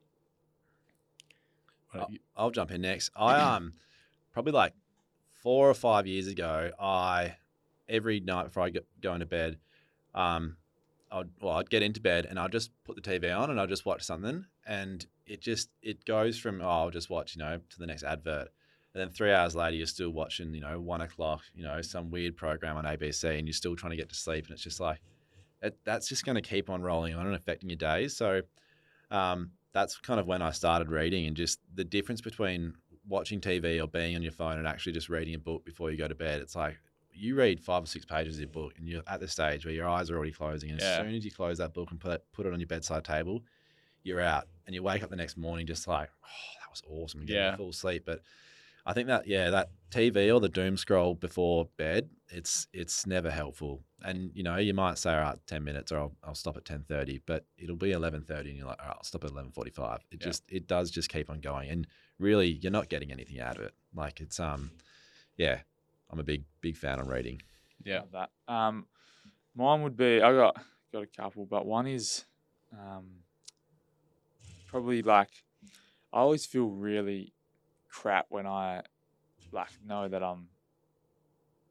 [1.93, 3.11] I'll, I'll jump in next.
[3.15, 3.73] I um
[4.33, 4.73] probably like
[5.41, 7.35] four or five years ago, I
[7.87, 9.57] every night before I go, go into bed,
[10.13, 10.57] um,
[11.11, 13.69] I'd well I'd get into bed and I'd just put the TV on and I'd
[13.69, 17.59] just watch something, and it just it goes from oh I'll just watch you know
[17.69, 18.49] to the next advert,
[18.93, 22.09] and then three hours later you're still watching you know one o'clock you know some
[22.09, 24.79] weird program on ABC and you're still trying to get to sleep and it's just
[24.79, 24.99] like
[25.61, 28.15] it, that's just going to keep on rolling on and affecting your days.
[28.15, 28.41] So
[29.11, 32.73] um, that's kind of when I started reading and just the difference between
[33.07, 35.97] watching TV or being on your phone and actually just reading a book before you
[35.97, 36.41] go to bed.
[36.41, 36.77] It's like
[37.11, 39.73] you read five or six pages of your book and you're at the stage where
[39.73, 40.69] your eyes are already closing.
[40.71, 40.91] And Yeah.
[40.91, 43.03] as soon as you close that book and put it, put it on your bedside
[43.03, 43.43] table,
[44.03, 47.25] you're out and you wake up the next morning just like, oh, that was awesome.
[47.25, 47.55] Getting Yeah.
[47.57, 48.03] full sleep.
[48.05, 48.21] But
[48.89, 53.29] I think that, yeah, that TV or the doom scroll before bed, it's it's never
[53.29, 53.83] helpful.
[54.03, 56.65] And you know, you might say, all right, ten minutes, or I'll, I'll stop at
[56.65, 59.29] ten thirty, but it'll be eleven thirty, and you're like, all right, I'll stop at
[59.29, 59.99] eleven forty five.
[60.11, 60.27] It Yeah.
[60.27, 63.63] just it does just keep on going, and really, you're not getting anything out of
[63.63, 63.73] it.
[63.93, 64.71] Like it's um,
[65.37, 65.59] yeah,
[66.09, 67.41] I'm a big big fan on reading.
[67.83, 68.31] yeah, that.
[68.47, 68.87] Um,
[69.55, 70.57] mine would be I got
[70.91, 72.25] got a couple, but one is
[72.73, 73.23] um,
[74.67, 75.29] probably like
[76.13, 77.33] I always feel really
[77.89, 78.83] crap when I
[79.51, 80.49] like know that I'm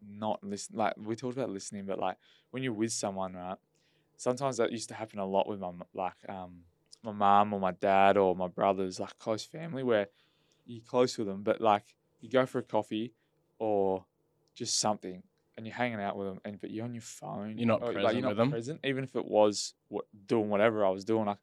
[0.06, 0.78] not listening.
[0.78, 2.16] Like we talked about listening, but like
[2.50, 3.58] when you're with someone, right?
[4.16, 6.64] Sometimes that used to happen a lot with my like um
[7.02, 10.08] my mom or my dad or my brothers, like close family, where
[10.66, 13.14] you're close with them, but like you go for a coffee
[13.58, 14.04] or
[14.54, 15.22] just something,
[15.56, 17.56] and you're hanging out with them, and but you're on your phone.
[17.58, 18.50] You're not or, like, present you're not with 'em.
[18.50, 21.26] present, even if it was what, doing whatever I was doing.
[21.26, 21.38] Like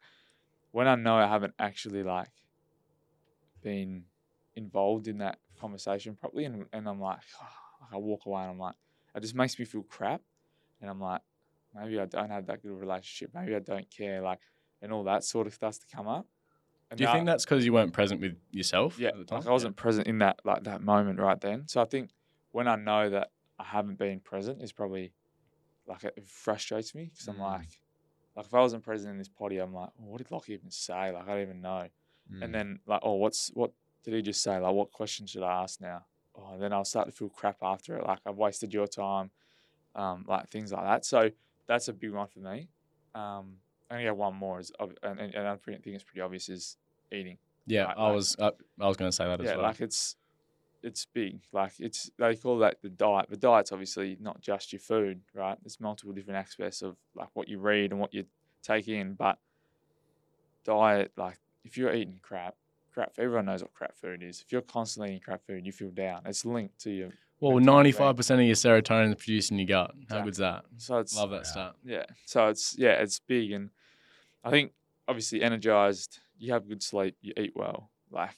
[0.72, 2.32] when I know I haven't actually like
[3.62, 4.06] been
[4.56, 7.20] involved in that conversation properly, and and I'm like,
[7.82, 8.76] like I walk away and I'm like,
[9.16, 10.22] it just makes me feel crap,
[10.82, 11.22] and I'm like,
[11.74, 14.40] maybe I don't have that good of a relationship, maybe I don't care, like,
[14.82, 16.26] and all that sort of starts to come up.
[16.92, 19.26] And Do you now- think that's because you weren't present with yourself yeah, at the
[19.26, 19.40] time?
[19.40, 21.68] like I wasn't present in that like that moment right then.
[21.68, 22.12] So I think
[22.52, 25.12] when I know that I haven't been present is probably
[25.88, 27.40] like it frustrates me because I'm Mm.
[27.42, 27.80] like,
[28.36, 30.70] like if I wasn't present in this potty, I'm like, well, what did Lockie even
[30.72, 31.12] say?
[31.12, 31.88] Like I don't even know.
[32.32, 32.44] Mm.
[32.44, 33.72] And then like, oh, what's what
[34.06, 34.58] did he just say?
[34.58, 36.06] Like, what question should I ask now?
[36.38, 38.06] Oh, and then I'll start to feel crap after it.
[38.06, 39.32] Like I've wasted your time,
[39.96, 41.06] um, like things like that.
[41.06, 41.32] So
[41.68, 42.68] that's a big one for me.
[43.14, 43.58] Um,
[43.90, 46.50] I only have one more, is and, and, and I pretty- think it's pretty obvious
[46.50, 46.78] is
[47.12, 48.36] eating Yeah, like- I was.
[48.38, 49.64] Uh, I was going to say that as yeah, well.
[49.68, 50.16] like it's
[50.84, 51.40] it's big.
[51.54, 53.28] Like it's they call that the diet.
[53.30, 55.58] The diet's obviously not just your food, right?
[55.64, 58.26] There's multiple different aspects of like what you read and what you
[58.62, 59.14] take in.
[59.14, 59.40] But
[60.64, 62.56] diet, like if you're eating crap,
[62.96, 64.42] crap everyone knows what crap food is.
[64.42, 66.22] If you're constantly eating crap food, you feel down.
[66.26, 67.12] It's linked to you.
[67.42, 69.92] well, ninety-five percent of your serotonin is produced in your gut.
[69.92, 70.24] How Exactly.
[70.26, 70.66] good's that?
[70.78, 71.44] So it's Love that Yeah.
[71.44, 71.76] stat.
[71.84, 72.06] yeah.
[72.26, 73.70] So it's yeah, it's big, and
[74.44, 74.72] I think
[75.08, 76.20] obviously energized.
[76.38, 77.16] You have good sleep.
[77.22, 77.92] You eat well.
[78.10, 78.38] Like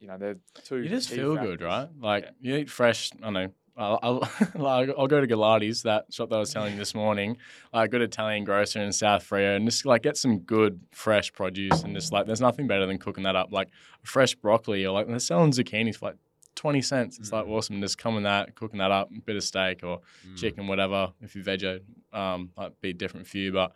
[0.00, 0.76] you know, they're two.
[0.82, 1.88] You just key feel good, right?
[1.98, 2.30] Like Yeah.
[2.40, 3.10] you eat fresh.
[3.22, 3.48] I know.
[3.76, 4.28] I'll, I'll,
[4.98, 7.36] I'll go to Galati's, that shop that I was telling you this morning,
[7.72, 11.82] like good Italian grocer in South Freo, and just like get some good fresh produce.
[11.82, 13.52] And just like, there's nothing better than cooking that up.
[13.52, 13.68] Like
[14.02, 16.16] fresh broccoli, or like they're selling zucchinis for like
[16.54, 17.18] 20 cents.
[17.18, 17.50] It's like Mm.
[17.50, 17.80] awesome.
[17.80, 20.36] Just coming that, cooking that up, a bit of steak or Mm.
[20.36, 21.12] chicken, whatever.
[21.20, 21.80] If you're veggie,
[22.12, 23.72] um, might be different for you, but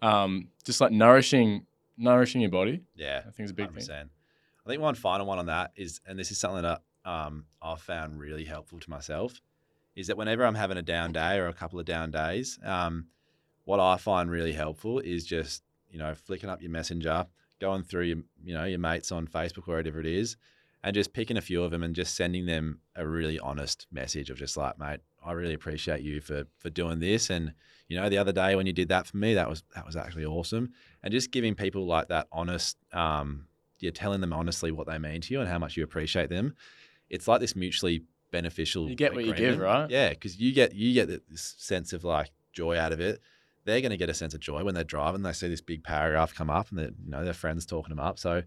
[0.00, 1.66] um, just like nourishing,
[1.98, 2.82] nourishing your body.
[2.94, 3.82] Yeah, I think is a big thing.
[3.84, 4.08] 100%.
[4.64, 7.80] I think one final one on that is, and this is something that um, I've
[7.80, 9.40] found really helpful to myself,
[9.96, 13.06] is that whenever I'm having a down day or a couple of down days, um,
[13.64, 17.26] what I find really helpful is just you know flicking up your messenger,
[17.60, 20.36] going through your you know your mates on Facebook or whatever it is,
[20.82, 24.30] and just picking a few of them and just sending them a really honest message
[24.30, 27.54] of just like, mate, I really appreciate you for for doing this, and
[27.88, 29.96] you know the other day when you did that for me, that was that was
[29.96, 32.76] actually awesome, and just giving people like that honest.
[32.92, 33.46] Um,
[33.82, 36.54] you're telling them honestly what they mean to you and how much you appreciate them.
[37.10, 38.88] It's like this mutually beneficial.
[38.88, 39.90] You get what you give, right?
[39.90, 43.20] Yeah, because you get you get this sense of like joy out of it.
[43.64, 45.22] They're going to get a sense of joy when they're driving.
[45.22, 48.04] They see this big paragraph come up, and they you know their friends talking them
[48.04, 48.18] up.
[48.18, 48.42] So,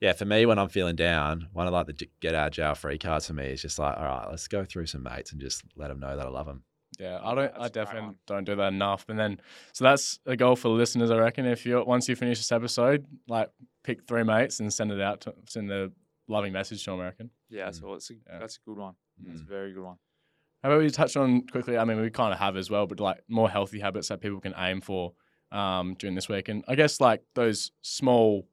[0.00, 2.98] yeah, for me, when I'm feeling down, one of like the get out jail free
[2.98, 5.62] cards for me is just like, all right, let's go through some mates and just
[5.76, 6.64] let them know that I love them.
[6.98, 7.52] Yeah, I don't.
[7.54, 9.06] That's I a great definitely don't do that enough.
[9.08, 9.40] And then,
[9.72, 11.10] so that's a goal for the listeners.
[11.10, 13.48] I reckon if you once you finish this episode, like
[13.82, 15.90] pick three mates and send it out to send a
[16.32, 17.30] loving message to American.
[17.48, 17.74] Yeah, Mm.
[17.78, 18.38] so it's a, Yeah.
[18.38, 18.94] that's a good one.
[19.18, 19.48] That's a Mm.
[19.48, 19.98] very good one.
[20.62, 21.76] How about we touch on quickly?
[21.76, 24.40] I mean, we kind of have as well, but like more healthy habits that people
[24.40, 25.12] can aim for
[25.50, 28.48] um, during this week, and I guess like those small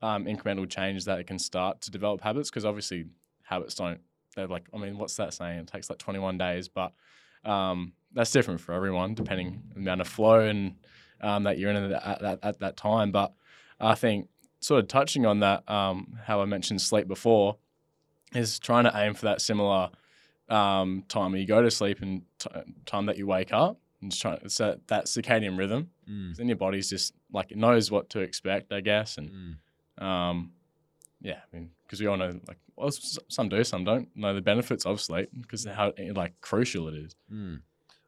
[0.00, 2.48] um, incremental changes that it can start to develop habits.
[2.50, 3.06] Because obviously,
[3.42, 4.00] habits don't.
[4.36, 5.58] They're like, I mean, what's that saying?
[5.58, 6.92] It takes like 21 days, but
[7.44, 10.76] um, that's different for everyone depending on the amount of flow and
[11.22, 13.10] um, that you're in at that, at that time.
[13.10, 13.32] But
[13.80, 14.28] I think
[14.60, 17.56] sort of touching on that, um, how I mentioned sleep before,
[18.34, 19.90] is trying to aim for that similar
[20.48, 22.48] um, time where you go to sleep and t-
[22.86, 23.78] time that you wake up.
[24.00, 25.90] And just trying it's that, that circadian rhythm.
[26.08, 26.36] Mm.
[26.36, 29.18] Then your body's just like it knows what to expect, I guess.
[29.18, 29.58] And
[30.00, 30.02] Mm.
[30.04, 30.52] um,
[31.20, 34.40] yeah, I mean, because we all know like well, some do, some don't know the
[34.40, 37.16] benefits of sleep because how like crucial it is.
[37.32, 37.60] Mm.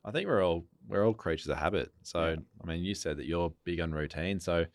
[0.04, 1.92] I think we're all we're all creatures of habit.
[2.04, 2.36] So Yeah.
[2.62, 4.38] I mean, you said that you're big on routine.
[4.38, 4.66] So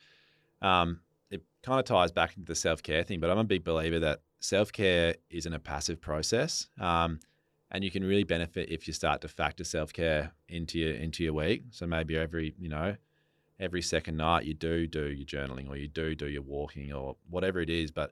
[0.61, 0.99] um,
[1.29, 3.19] it kind of ties back into the self care thing.
[3.19, 7.19] But I'm a big believer that self care isn't a passive process, um,
[7.71, 11.23] and you can really benefit if you start to factor self care into your into
[11.23, 11.63] your week.
[11.71, 12.95] So maybe every you know
[13.59, 17.15] every second night you do do your journaling or you do do your walking or
[17.29, 18.11] whatever it is, but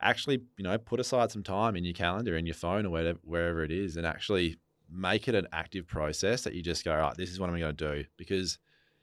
[0.00, 3.18] actually you know put aside some time in your calendar in your phone or whatever
[3.24, 4.58] wherever it is and actually
[4.90, 7.76] make it an active process that you just go, right, this is what I'm going
[7.76, 8.04] to do.
[8.16, 8.58] Because,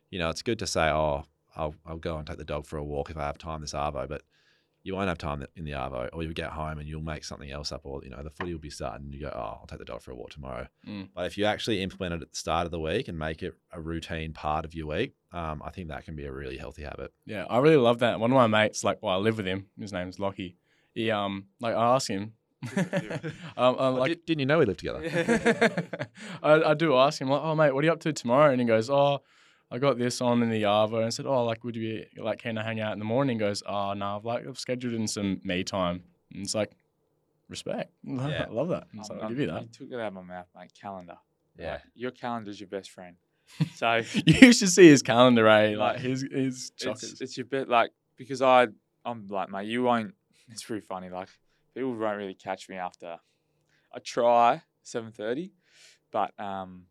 [0.09, 1.25] you know, it's good to say, oh,
[1.55, 3.73] I'll, I'll go and take the dog for a walk if I have time this
[3.73, 4.07] Arvo.
[4.07, 4.23] But
[4.83, 7.49] you won't have time in the arvo, or you'll get home and you'll make something
[7.49, 9.65] else up, or you know the footy will be starting, and you go, oh, I'll
[9.67, 10.67] take the dog for a walk tomorrow.
[10.87, 11.09] Mm.
[11.15, 13.53] But if you actually implement it at the start of the week and make it
[13.71, 16.83] a routine part of your week, um, I think that can be a really healthy
[16.83, 17.13] habit.
[17.25, 18.19] Yeah, I really love that.
[18.19, 19.67] One of my mates, like, well, I live with him.
[19.79, 20.57] His name's Lockie.
[20.93, 22.33] He, um, like, I ask him,
[22.77, 26.09] um, I'm Like, like, did, not you know we live together?
[26.43, 28.51] I, I do ask him, like, oh, mate, what are you up to tomorrow?
[28.51, 29.21] And he goes, oh,
[29.73, 30.97] I got this on in the Arvo.
[30.97, 33.05] And I said, oh, like, would you be, like, can I hang out in the
[33.05, 33.37] morning?
[33.37, 36.03] He goes, oh, no, I've, like, I've scheduled in some me time.
[36.33, 36.71] And it's like,
[37.49, 37.91] respect.
[38.03, 38.45] Yeah.
[38.47, 38.87] I love that.
[38.93, 39.61] And so I'll give you that.
[39.63, 40.71] You took it out of my mouth, mate.
[40.79, 41.17] Calendar.
[41.57, 41.71] yeah.
[41.73, 43.15] Like, your calendar's your best friend.
[43.75, 45.69] So You should see his calendar, eh?
[45.75, 47.21] Like, Like, his, his it's, chockers.
[47.21, 48.67] it's your bit like because I
[49.03, 50.13] I'm like mate, you won't.
[50.49, 51.09] It's pretty funny.
[51.09, 51.29] Like
[51.75, 53.17] people won't really catch me after.
[53.93, 55.51] I try seven thirty,
[56.11, 56.85] but um,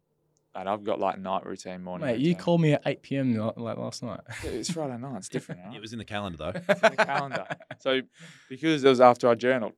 [0.55, 2.07] and I've got like night routine, morning.
[2.07, 3.35] Mate, you called me at 8 p.m.
[3.37, 4.21] lo- like last night.
[4.45, 5.17] Yeah, It's Friday night.
[5.17, 5.61] It's different.
[5.65, 5.75] Right?
[5.77, 6.53] It was in the calendar though.
[6.69, 7.47] It's in the calendar.
[7.81, 8.01] So
[8.49, 9.73] because it was after I journaled,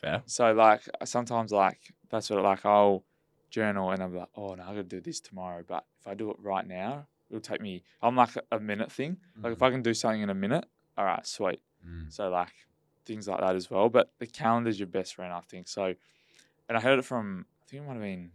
[0.00, 0.22] Fair.
[0.26, 1.78] so like sometimes like
[2.10, 3.04] that's what like I'll
[3.50, 5.62] journal and I'm like, oh no, I gotta do this tomorrow.
[5.66, 7.82] But if I do it right now, it'll take me.
[8.02, 9.16] I'm like a, a minute thing.
[9.40, 10.66] Like if I can do something in a minute,
[10.98, 11.60] all right, sweet.
[11.86, 12.12] Mm.
[12.12, 12.52] So like
[13.04, 13.88] things like that as well.
[13.88, 15.68] But the calendar's your best friend, I think.
[15.68, 15.94] So,
[16.68, 18.30] and I heard it from I think it might have been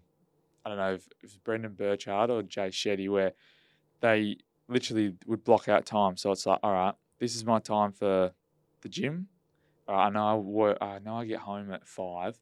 [0.65, 3.33] I don't know if it was Brendon Burchard or Jay Shetty where
[4.01, 4.37] they
[4.67, 6.17] literally would block out time.
[6.17, 8.31] So it's like, all right, this is my time for
[8.81, 9.27] the gym.
[9.87, 10.77] Right, I know I work.
[10.81, 12.39] I know I get home at five.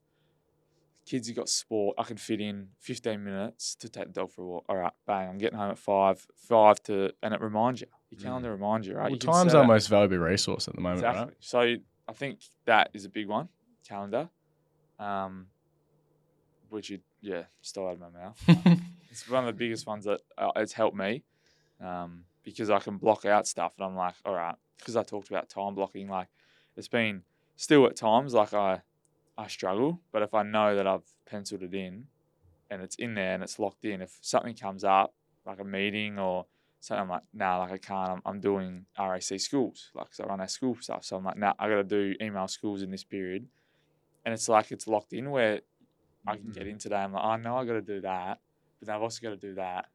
[1.05, 1.95] Kids, you got sport.
[1.97, 4.65] I can fit in 15 minutes to take the dog for a walk.
[4.69, 6.23] All right, bang, I'm getting home at five.
[6.35, 7.87] Five to, and it reminds you.
[8.11, 8.23] Your Mm.
[8.23, 9.03] calendar reminds you, right?
[9.03, 11.35] Well, You time's our most valuable resource at the moment, Exactly.
[11.39, 11.75] So
[12.07, 13.49] I think that is a big one,
[13.87, 14.29] calendar.
[14.99, 15.47] Um,
[16.69, 18.41] which you yeah, still out of my mouth.
[19.11, 21.23] it's one of the biggest ones that uh, it's helped me,
[21.83, 25.29] um, because I can block out stuff and I'm like, all right, because I talked
[25.29, 26.07] about time blocking.
[26.09, 26.27] Like,
[26.77, 27.23] it's been
[27.55, 28.81] still at times like I,
[29.37, 32.05] I struggle, but if I know that I've penciled it in,
[32.69, 35.13] and it's in there and it's locked in, if something comes up
[35.45, 36.45] like a meeting or
[36.79, 38.11] something, I'm like, nah, like I can't.
[38.11, 41.03] I'm, I'm doing RAC schools, like 'cause I run our school stuff.
[41.03, 43.47] So I'm like, nah, I got to do email schools in this period,
[44.23, 45.61] and it's like it's locked in where
[46.27, 46.71] I can get Mm.
[46.71, 46.97] in today.
[46.97, 48.39] I'm like, I know I got to do that,
[48.79, 49.89] but then I've also got to do that.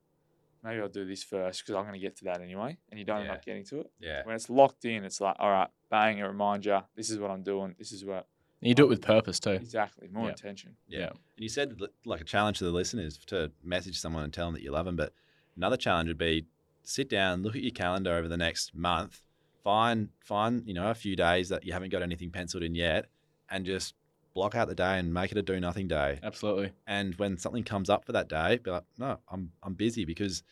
[0.63, 3.05] Maybe I'll do this first because I'm going to get to that anyway, and you
[3.05, 3.91] don't end up getting to it.
[4.01, 4.23] Yeah.
[4.25, 7.31] When it's locked in, it's like, all right, bang, it reminds you, this is what
[7.31, 7.75] I'm doing.
[7.79, 8.27] This is what
[8.63, 9.51] And you do it with purpose too.
[9.51, 10.31] exactly more Yeah.
[10.31, 10.77] intention.
[10.89, 10.99] Yeah.
[11.01, 11.07] Yeah.
[11.09, 14.55] And you said like a challenge to the listeners to message someone and tell them
[14.55, 14.97] that you love them.
[14.97, 15.13] But
[15.55, 16.47] another challenge would be
[16.83, 19.21] sit down, look at your calendar over the next month,
[19.63, 23.07] find find you know a few days that you haven't got anything penciled in yet,
[23.51, 23.95] and just
[24.35, 26.19] block out the day and make it a do nothing day.
[26.23, 26.73] Absolutely.
[26.87, 30.43] And when something comes up for that day, be like, no, I'm I'm busy because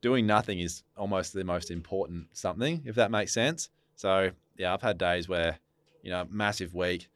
[0.00, 3.70] doing nothing is almost the most important something, if that makes sense.
[3.96, 5.58] So yeah, I've had days where,
[6.02, 7.08] you know, massive week,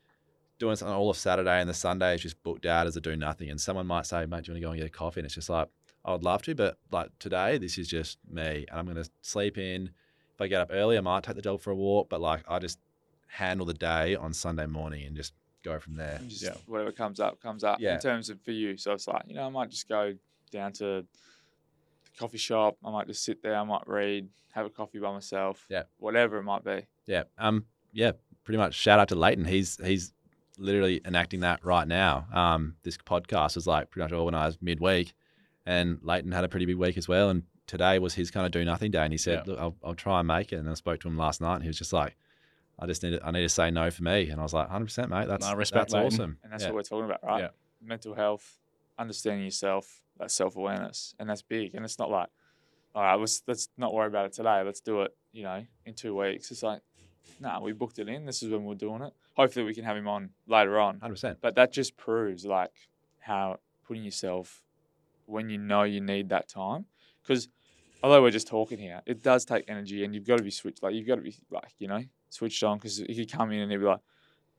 [0.59, 3.17] doing something all of Saturday and the Sunday is just booked out as a do
[3.17, 3.51] nothing.
[3.51, 5.21] And someone might say, mate, do you want to go and get a coffee?
[5.21, 5.69] And it's just like,
[6.05, 8.65] I would love to, but like today, this is just me.
[8.69, 9.91] And I'm gonna sleep in.
[10.35, 12.43] If I get up early, I might take the dog for a walk, but like
[12.49, 12.79] I just
[13.27, 16.21] handle the day on Sunday morning and just go from there.
[16.27, 16.55] Just Yeah.
[16.67, 17.95] whatever comes up, comes up Yeah.
[17.95, 18.77] in terms of for you.
[18.77, 20.15] So it's like, you know, I might just go
[20.51, 20.85] down to
[22.05, 22.77] the coffee shop.
[22.85, 23.57] I might just sit there.
[23.57, 25.67] I might read, have a coffee by myself.
[25.69, 25.85] Yeah.
[25.99, 26.87] Whatever it might be.
[27.07, 27.25] Yeah.
[27.39, 27.67] Um.
[27.93, 28.13] Yeah.
[28.45, 28.75] Pretty much.
[28.75, 29.45] Shout out to Leighton.
[29.45, 30.13] He's he's
[30.59, 32.27] literally enacting that right now.
[32.33, 32.77] Um.
[32.83, 35.13] This podcast was like pretty much organised midweek,
[35.67, 37.29] and Leighton had a pretty big week as well.
[37.31, 39.05] And today was his kind of do nothing day.
[39.05, 39.53] And he said, Yeah.
[39.53, 41.63] "Look, I'll, I'll try and make it." And I spoke to him last night, and
[41.63, 42.17] he was just like,
[42.79, 44.67] "I just need to, I need to say no for me." And I was like,
[44.69, 45.29] "100 percent, mate.
[45.29, 46.07] That's I respect that's Leighton.
[46.07, 46.71] awesome." And that's yeah.
[46.71, 47.41] what we're talking about, right?
[47.41, 47.49] Yeah.
[47.83, 48.59] Mental health,
[48.99, 51.15] understanding yourself, that self awareness.
[51.19, 51.75] And that's big.
[51.75, 52.29] And it's not like,
[52.95, 54.63] all right, let's let's not worry about it today.
[54.65, 56.51] Let's do it, you know, in two weeks.
[56.51, 56.81] It's like,
[57.41, 58.27] nah, we booked it in.
[58.27, 59.13] This is when we're doing it.
[59.35, 60.99] Hopefully we can have him on later on.
[60.99, 61.37] 100%.
[61.41, 62.73] But that just proves like
[63.21, 64.63] how putting yourself
[65.27, 66.87] when you know you need that time.
[67.23, 67.49] Because
[68.03, 70.83] although we're just talking here, it does take energy and you've got to be switched.
[70.83, 72.79] Like, you've got to be like, you know, switched on.
[72.79, 74.01] Because he could come in and he'd be like,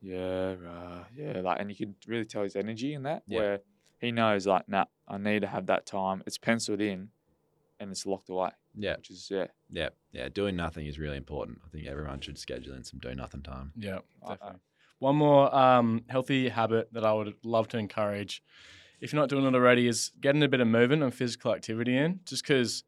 [0.02, 3.40] yeah, right, yeah, like, and you could really tell his energy in that, Yeah.
[3.40, 3.60] where
[4.00, 6.24] he knows, like, nah, I need to have that time.
[6.26, 7.10] It's penciled in
[7.82, 8.96] and it's locked away, Yeah.
[8.98, 9.90] which is, yeah, Yeah.
[10.12, 10.30] Yeah.
[10.30, 11.60] Doing nothing is really important.
[11.66, 13.74] I think everyone should schedule in some do nothing time.
[13.76, 14.40] Yeah, like that.
[14.40, 14.60] definitely.
[15.00, 18.42] One more um, healthy habit that I would love to encourage,
[19.02, 21.96] if you're not doing it already, is getting a bit of movement and physical activity
[21.98, 22.20] in.
[22.26, 22.84] Just because,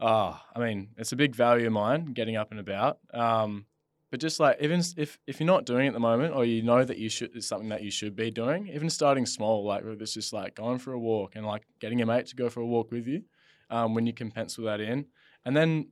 [0.00, 2.98] uh, I mean, it's a big value of mine, getting up and about.
[3.12, 3.66] Um,
[4.14, 6.62] but just like even if if you're not doing it at the moment, or you
[6.62, 8.68] know that you should, it's something that you should be doing.
[8.68, 12.06] Even starting small, like it's just like going for a walk and like getting a
[12.06, 13.24] mate to go for a walk with you,
[13.70, 15.06] um, when you can pencil that in,
[15.44, 15.88] and then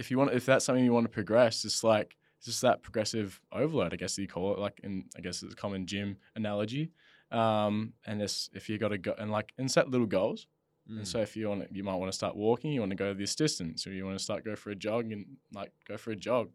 [0.00, 2.82] if you want, if that's something you want to progress, just like it's just that
[2.82, 6.16] progressive overload, I guess you call it, like in I guess it's a common gym
[6.34, 6.90] analogy.
[7.30, 10.48] Um, and this if you got to go and like and set little goals.
[10.90, 10.96] Mm.
[10.96, 12.72] And so if you want, you might want to start walking.
[12.72, 15.12] You want to go this distance, or you want to start go for a jog
[15.12, 16.50] and like go for a jog.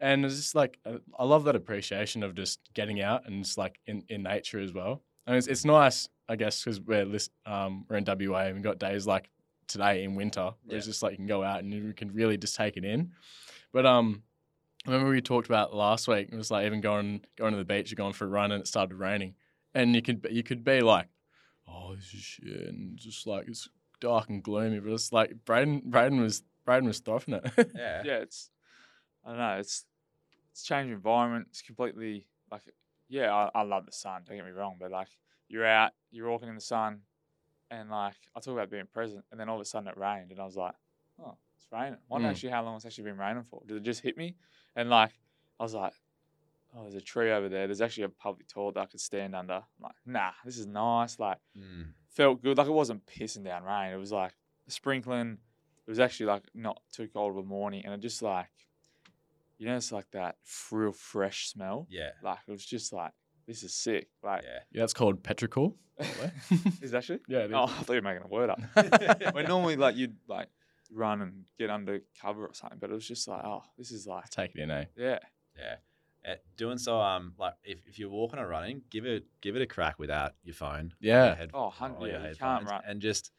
[0.00, 3.58] And it's just like uh, I love that appreciation of just getting out and just
[3.58, 5.02] like in, in nature as well.
[5.26, 8.62] And it's, it's nice, I guess, because we're lis- um, we're in WA and we've
[8.62, 9.30] got days like
[9.66, 12.36] today in winter where it's just like you can go out and you can really
[12.36, 13.12] just take it in.
[13.72, 14.22] But um,
[14.86, 16.28] I remember we talked about last week.
[16.30, 18.60] It was like even going going to the beach, you're going for a run, and
[18.60, 19.34] it started raining,
[19.74, 21.08] and you could be- you could be like,
[21.66, 23.68] oh, this is shit, and just like it's
[24.00, 24.80] dark and gloomy.
[24.80, 27.50] But it's like Braden Braden was Braden was throwing it.
[27.74, 28.02] yeah.
[28.04, 28.50] yeah, it's
[29.24, 29.84] I don't know, it's
[30.52, 31.46] it's changed environment.
[31.50, 32.62] It's completely like
[33.08, 34.22] yeah, I, I love the sun.
[34.26, 35.08] Don't get me wrong, but like
[35.48, 37.00] you're out, you're walking in the sun,
[37.70, 40.30] and like I talk about being present, and then all of a sudden it rained,
[40.30, 40.74] and I was like,
[41.24, 41.94] oh, it's raining.
[41.94, 42.30] I wonder Mm.
[42.30, 43.62] actually how long it's actually been raining for.
[43.66, 44.36] Did it just hit me?
[44.76, 45.12] And like
[45.58, 45.92] I was like.
[46.76, 47.68] Oh, there's a tree over there.
[47.68, 49.54] There's actually a public toilet that I could stand under.
[49.54, 51.20] I'm like, nah, this is nice.
[51.20, 51.92] Like, Mm.
[52.08, 52.58] felt good.
[52.58, 53.92] Like it wasn't pissing down rain.
[53.92, 54.32] It was like
[54.66, 55.38] sprinkling.
[55.86, 58.48] It was actually like not too cold of a morning, and it just like,
[59.64, 60.36] you know, it's like that
[60.70, 61.86] real fresh smell.
[61.90, 62.10] Yeah.
[62.22, 63.12] Like it was just like,
[63.46, 64.08] this is sick.
[64.22, 64.58] Like, Yeah.
[64.72, 65.74] yeah, that's called petrichor.
[65.98, 66.60] by the way.
[66.82, 67.22] is that shit?
[67.28, 67.52] yeah, it is.
[67.54, 68.60] Oh, I thought you were making a word up.
[69.34, 70.48] when normally like you'd like
[70.92, 74.06] run and get under cover or something, but it was just like, oh, this is
[74.06, 74.84] like, Take it in, eh?
[74.96, 75.18] yeah,
[75.58, 75.76] Yeah.
[76.26, 79.62] Uh, doing so, um, like if, if you're walking or running, give it give it
[79.62, 80.92] a crack without your phone.
[81.02, 81.34] or your Yeah.
[81.34, 82.82] head- Oh, or 100, yeah, you can't run.
[82.86, 83.30] And just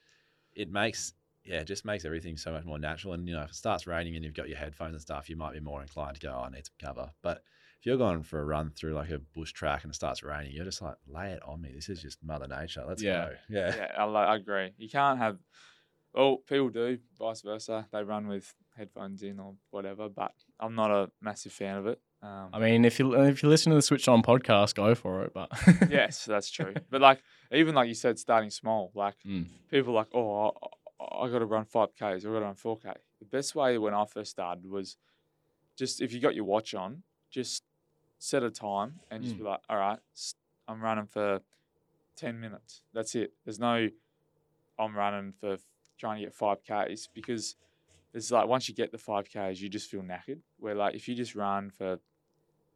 [0.53, 1.13] it makes
[1.45, 3.13] yeah, it just makes everything so much more natural.
[3.13, 5.35] And you know, if it starts raining and you've got your headphones and stuff, you
[5.35, 7.11] might be more inclined to go, oh, I need some cover.
[7.21, 7.43] But
[7.79, 10.53] if you're going for a run through like a bush track and it starts raining,
[10.53, 11.71] you're just like, lay it on me.
[11.73, 12.83] This is just Mother Nature.
[12.87, 13.25] Let's Yeah.
[13.29, 13.35] go.
[13.49, 13.75] Yeah.
[13.75, 14.71] yeah, I, li- I agree.
[14.77, 15.37] You can't have.
[16.13, 17.87] Well, people do, vice versa.
[17.91, 21.99] They run with headphones in or whatever, but I'm not a massive fan of it.
[22.21, 25.25] Um, I mean, if you if you listen to the Switched On podcast, go for
[25.25, 25.33] it.
[25.33, 25.51] But
[25.89, 26.73] yes, that's true.
[26.89, 27.19] But like,
[27.51, 28.91] even like you said, starting small.
[28.95, 29.47] Like Mm.
[29.69, 30.53] people are like, oh,
[30.99, 32.25] I, got to run five k's.
[32.25, 32.91] I got to run four k.
[33.19, 34.97] The best way when I first started was
[35.75, 37.63] just if you got your watch on, just
[38.19, 39.39] set a time and just Mm.
[39.39, 39.99] be like, all right,
[40.67, 41.41] I'm running for
[42.15, 42.81] ten minutes.
[42.93, 43.33] That's it.
[43.43, 43.89] There's no,
[44.79, 45.57] I'm running for
[45.97, 47.55] trying to get five k's because
[48.13, 50.39] it's like once you get the five k's, you just feel knackered.
[50.59, 51.99] Where like if you just run for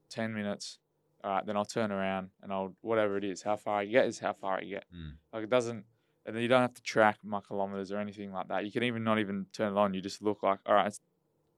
[0.10, 0.78] ten minutes,
[1.24, 4.06] all right, then I'll turn around and I'll whatever it is, how far I get
[4.06, 4.84] is how far I get.
[4.94, 5.14] Mm.
[5.32, 5.86] Like it doesn't,
[6.26, 8.66] and then you don't have to track my kilometers or anything like that.
[8.66, 9.94] You can even not even turn it on.
[9.94, 11.00] You just look like, all right, it's,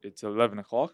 [0.01, 0.93] it's eleven o'clock.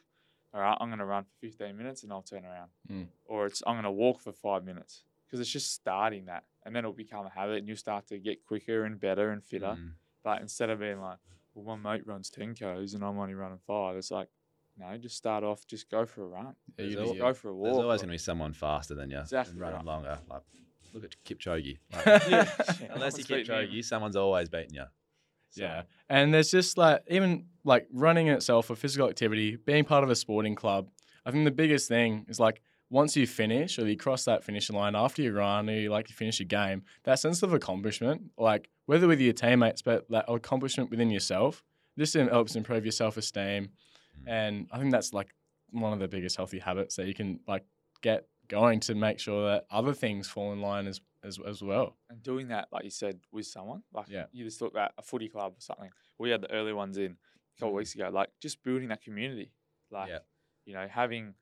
[0.54, 3.08] All right, I'm gonna run for fifteen minutes and I'll turn around, Mm.
[3.26, 6.84] or it's I'm gonna walk for five minutes because it's just starting that, and then
[6.86, 9.76] it'll become a habit, and you start to get quicker and better and fitter.
[9.78, 9.92] Mm.
[10.24, 11.18] But instead of being like,
[11.54, 14.30] well, my mate runs ten k's and I'm only running five, it's like,
[14.78, 17.66] no, just start off, just go for a run, Yeah, just go for a walk.
[17.66, 19.86] There's always going to be someone faster than you Exactly and running right.
[19.86, 20.20] longer.
[20.30, 20.44] Like,
[20.94, 21.78] look at Kipchoge.
[21.94, 22.50] Like, yeah,
[22.92, 23.46] unless you Someone's beating.
[23.46, 24.86] Kipchoge, someone's always beating you.
[25.50, 25.84] So, Yeah.
[26.10, 30.10] And there's just like even like running in itself, a physical activity, being part of
[30.10, 30.90] a sporting club.
[31.26, 34.76] I think the biggest thing is like once you finish or you cross that finishing
[34.76, 38.22] line after you run or you like you finish your game, that sense of accomplishment,
[38.38, 41.64] like whether with your teammates, but that accomplishment within yourself,
[41.98, 43.70] this helps improve your self esteem.
[44.24, 44.28] Mm.
[44.28, 45.34] And I think that's like
[45.72, 47.66] one of the biggest healthy habits that you can like
[48.02, 51.98] get going to make sure that other things fall in line as as, as well.
[52.10, 54.28] and doing that, like you said, with someone, like Yeah.
[54.32, 55.90] you just look at a footy club or something.
[56.20, 59.02] We had the early ones in a couple of weeks ago, like just building that
[59.02, 59.52] community,
[59.92, 60.20] like Yeah.
[60.66, 61.34] you know, having.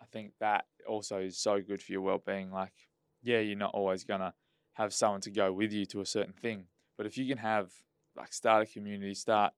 [0.00, 2.50] I think that also is so good for your well-being.
[2.50, 2.74] Like,
[3.22, 4.34] yeah, you're not always gonna
[4.74, 6.66] have someone to go with you to a certain thing,
[6.98, 7.72] but if you can have
[8.16, 9.54] like start a community, start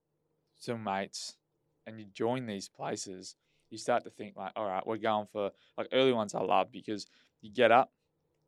[0.57, 1.37] some mates,
[1.87, 3.35] and you join these places,
[3.71, 6.35] you start to think like, all right, we're going for like early ones.
[6.35, 7.07] I love because
[7.43, 7.93] you get up,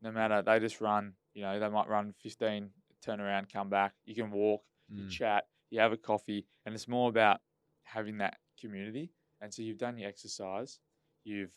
[0.01, 1.13] no matter they just run.
[1.33, 2.69] You know, they might run 15,
[3.01, 3.93] turn around, come back.
[4.05, 5.09] You can walk, you Mm.
[5.09, 7.39] chat, you have a coffee, and it's more about
[7.83, 9.11] having that community.
[9.39, 10.79] And so you've done your exercise,
[11.23, 11.51] you've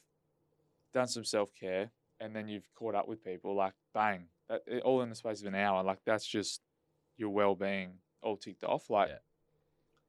[0.92, 1.90] done some self care,
[2.20, 3.54] and then you've caught up with people.
[3.56, 5.82] Like bang, that, it- all in the space of an hour.
[5.82, 6.60] Like that's just
[7.16, 8.88] your well being all ticked off.
[8.90, 9.18] Like, Yeah.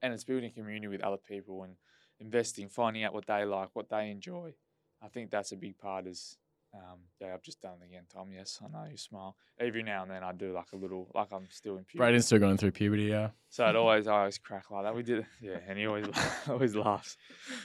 [0.01, 1.76] and it's building community with other people and
[2.20, 4.53] investing, finding out what they like, what they enjoy.
[5.01, 6.07] I think that's a big part.
[6.07, 6.38] Is
[6.76, 8.30] um, yeah, I've just done it again, Tom.
[8.34, 9.36] Yes, I know you smile.
[9.59, 11.99] Every now and then I do like a little, like I'm still in puberty.
[11.99, 13.30] Braden's still going through puberty, yeah.
[13.49, 14.93] So it always, I always crack like that.
[14.93, 16.07] We did, yeah, and he always,
[16.49, 17.16] always laughs.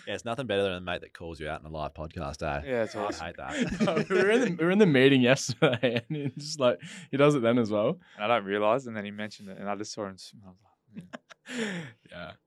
[0.06, 2.42] Yeah, it's nothing better than a mate that calls you out in a live podcast,
[2.42, 2.62] eh?
[2.66, 3.26] Yeah, it's I awesome.
[3.26, 3.80] hate that.
[3.80, 6.78] No, we, were in the, we were in the meeting yesterday, and he's just like
[7.10, 7.98] he does it then as well.
[8.16, 10.18] And I don't realize, and then he mentioned it, and I just saw him.
[10.18, 11.18] sm- I was like, yeah.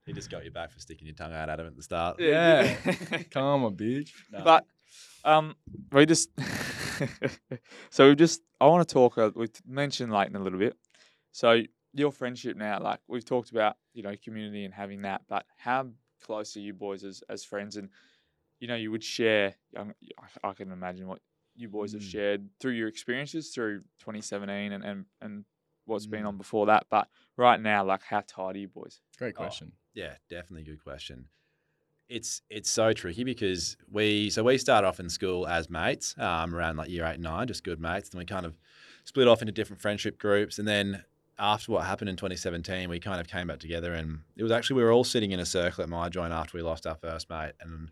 [0.05, 2.19] He just got you back for sticking your tongue out at him at the start.
[2.19, 2.75] Yeah.
[3.31, 4.09] Come on, bitch.
[4.31, 4.43] Nah.
[4.43, 4.65] But
[5.23, 5.55] um,
[5.91, 6.29] we just
[7.89, 9.17] so we just I want to talk.
[9.17, 10.75] Uh, we've mentioned Leighton a little bit.
[11.31, 11.61] So
[11.93, 15.21] your friendship now, like we've talked about, you know, community and having that.
[15.27, 15.87] But how
[16.23, 17.77] close are you boys as as friends?
[17.77, 17.89] And
[18.59, 19.55] you know, you would share.
[19.75, 19.93] Um,
[20.43, 21.19] I, I can imagine what
[21.55, 22.11] you boys have Mm.
[22.11, 25.45] shared through your experiences through 2017 and and and
[25.85, 26.27] what's been Mm.
[26.29, 26.87] on before that.
[26.89, 27.07] But
[27.37, 29.01] right now, like, how tight are you boys?
[29.17, 29.41] Great Oh.
[29.43, 29.73] question.
[29.93, 31.27] Yeah, definitely good question.
[32.09, 36.53] It's it's so tricky because we so we start off in school as mates um,
[36.53, 38.09] around like year eight and nine, just good mates.
[38.09, 38.55] Then we kind of
[39.05, 41.03] split off into different friendship groups, and then
[41.39, 44.75] after what happened in 2017, we kind of came back together, and it was actually
[44.77, 47.29] we were all sitting in a circle at my joint after we lost our first
[47.29, 47.89] mate, and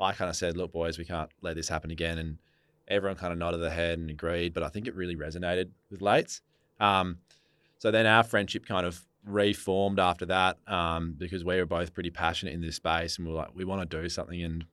[0.00, 2.38] I kind of said, "Look, boys, we can't let this happen again," and
[2.86, 4.52] everyone kind of nodded their head and agreed.
[4.52, 6.42] But I think it really resonated with Lates.
[6.80, 7.18] Um,
[7.78, 12.10] so then our friendship kind of reformed after that um, because we were both pretty
[12.10, 14.42] passionate in this space and we were like, we want to do something.
[14.42, 14.64] And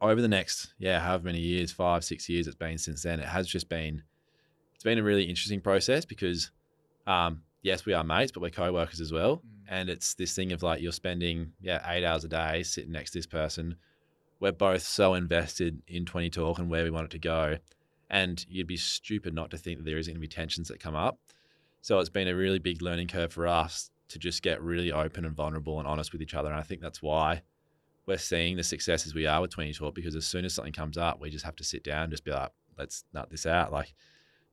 [0.00, 3.26] over the next, yeah, however many years, five, six years it's been since then, it
[3.26, 4.02] has just been,
[4.74, 6.50] it's been a really interesting process because,
[7.06, 9.42] um, yes, we are mates, but we're co-workers as well.
[9.68, 13.12] And it's this thing of like, you're spending, yeah, eight hours a day sitting next
[13.12, 13.76] to this person.
[14.40, 17.56] We're both so invested in 20 Talk and where we want it to go.
[18.10, 20.80] And you'd be stupid not to think that there isn't going to be tensions that
[20.80, 21.18] come up.
[21.82, 25.24] So it's been a really big learning curve for us to just get really open
[25.24, 26.48] and vulnerable and honest with each other.
[26.48, 27.42] And I think that's why
[28.06, 30.72] we're seeing the success as we are with 20 Talk because as soon as something
[30.72, 33.44] comes up, we just have to sit down and just be like, let's nut this
[33.44, 33.70] out.
[33.70, 33.92] Like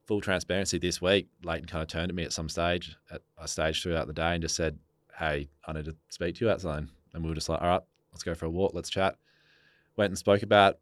[0.05, 3.47] full transparency this week, Leighton kind of turned to me at some stage, at a
[3.47, 4.77] stage throughout the day and just said,
[5.17, 6.87] Hey, I need to speak to you outside.
[7.13, 7.81] And we were just like, all right,
[8.11, 9.15] let's go for a walk, let's chat.
[9.95, 10.79] Went and spoke about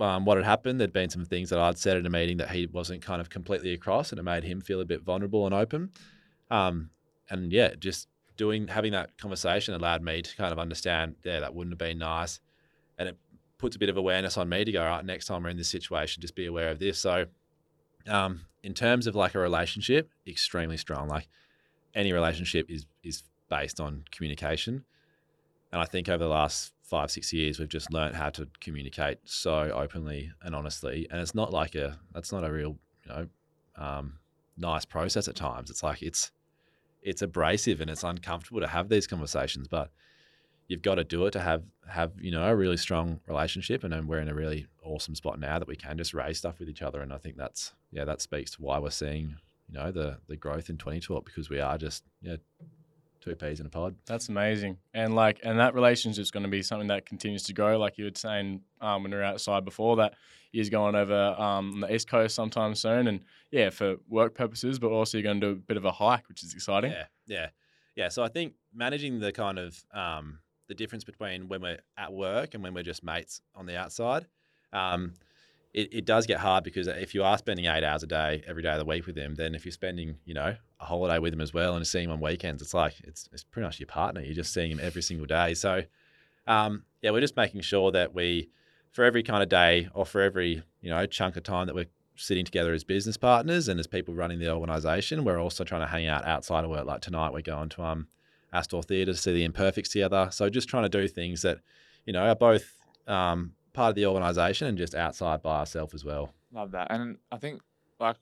[0.00, 0.80] um, what had happened.
[0.80, 3.30] There'd been some things that I'd said at a meeting that he wasn't kind of
[3.30, 5.90] completely across, and it made him feel a bit vulnerable and open.
[6.50, 6.90] Um,
[7.30, 11.54] and yeah, just doing having that conversation allowed me to kind of understand, yeah, that
[11.54, 12.40] wouldn't have been nice,
[12.98, 13.18] and it
[13.58, 15.56] puts a bit of awareness on me to go, all right, next time we're in
[15.56, 16.98] this situation, just be aware of this.
[16.98, 17.26] So,
[18.08, 21.08] um, in terms of like a relationship, extremely strong.
[21.08, 21.28] Like
[21.94, 24.84] any relationship is is based on communication,
[25.72, 29.16] and I think over the last five six years we've just learned how to communicate
[29.24, 31.08] so openly and honestly.
[31.10, 32.76] And it's not like a that's not a real
[33.06, 33.26] you know
[33.76, 34.18] um,
[34.58, 35.70] nice process at times.
[35.70, 36.32] It's like it's
[37.00, 39.90] it's abrasive and it's uncomfortable to have these conversations but
[40.68, 43.84] you've got to do it to have have you know a really strong relationship.
[43.84, 46.58] And then we're in a really awesome spot now that we can just raise stuff
[46.58, 47.00] with each other.
[47.00, 49.36] And i think that's yeah that speaks to why we're seeing
[49.66, 52.36] you know the the growth in 20 Talk because we are just yeah
[53.22, 54.78] two peas in a pod That's amazing.
[54.92, 57.78] And like, and that relationship's going to be something that continues to grow.
[57.78, 60.14] Like you were saying um, when we were outside before, that
[60.52, 63.06] is going over um, on the East Coast sometime soon.
[63.08, 63.20] And
[63.50, 66.28] yeah, for work purposes, but also you're going to do a bit of a hike,
[66.28, 66.90] which is exciting.
[66.90, 67.48] Yeah, yeah,
[67.96, 68.08] yeah.
[68.08, 72.54] So I think managing the kind of um, the difference between when we're at work
[72.54, 74.26] and when we're just mates on the outside,
[74.72, 75.14] um,
[75.74, 78.62] it, it does get hard because if you are spending eight hours a day every
[78.62, 81.32] day of the week with him, then if you're spending you know a holiday with
[81.32, 83.86] him as well and seeing him on weekends, it's like it's it's pretty much your
[83.86, 84.20] partner.
[84.20, 85.54] You're just seeing him every single day.
[85.54, 85.82] So
[86.46, 88.50] um, yeah, we're just making sure that we
[88.90, 91.86] for every kind of day or for every you know chunk of time that we're
[92.16, 95.86] sitting together as business partners and as people running the organisation, we're also trying to
[95.86, 96.84] hang out outside of work.
[96.84, 98.08] Like tonight, we're going to um,
[98.52, 100.28] Astor Theatre to see the Imperfects together.
[100.30, 101.60] So just trying to do things that
[102.04, 106.04] you know are both um, part of the organisation and just outside by ourselves as
[106.04, 106.32] well.
[106.52, 106.88] Love that.
[106.90, 107.60] And I think
[107.98, 108.16] like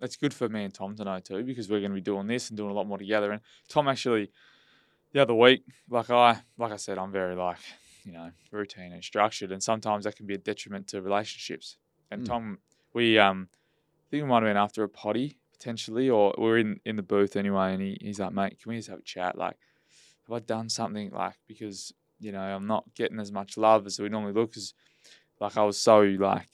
[0.00, 2.26] it's good for me and Tom to know too because we're going to be doing
[2.26, 3.32] this and doing a lot more together.
[3.32, 4.30] And Tom actually
[5.12, 7.58] the other week, like I like I said, I'm very like
[8.04, 11.76] you know routine and structured, and sometimes that can be a detriment to relationships.
[12.10, 12.26] And Mm.
[12.26, 12.58] Tom,
[12.94, 16.80] we um, I think we might have been after a potty potentially, or we're in
[16.84, 19.36] in the booth anyway, and he, he's like, mate, can we just have a chat?
[19.36, 19.56] Like,
[20.28, 23.98] have I done something like because you know I'm not getting as much love as
[23.98, 24.50] we normally look?
[24.50, 24.74] Because
[25.40, 26.48] like I was so like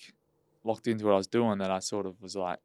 [0.65, 2.59] locked into what I was doing that I sort of was like,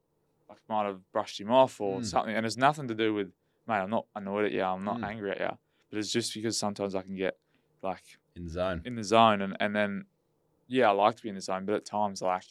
[0.49, 2.05] I might have brushed him off or Mm.
[2.05, 2.35] something.
[2.35, 3.27] And it's nothing to do with,
[3.67, 5.03] mate, I'm not annoyed at you, I'm not Mm.
[5.05, 5.57] angry at you,
[5.89, 7.37] but it's just because sometimes I can get
[7.81, 8.03] like
[8.35, 8.81] In the zone.
[8.85, 10.05] in the zone and, and then,
[10.67, 12.43] yeah, I like to be in the zone, but at times, like,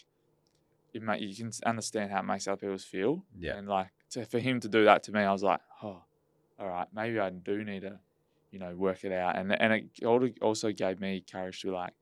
[0.95, 3.25] it ma- you can understand how it makes other people feel.
[3.39, 3.57] Yeah.
[3.57, 6.03] And like, to, for him to do that to me, I was like, oh,
[6.59, 8.01] all right, maybe I do need to,
[8.51, 9.37] you know, work it out.
[9.37, 11.95] And and it al- also gave me courage to like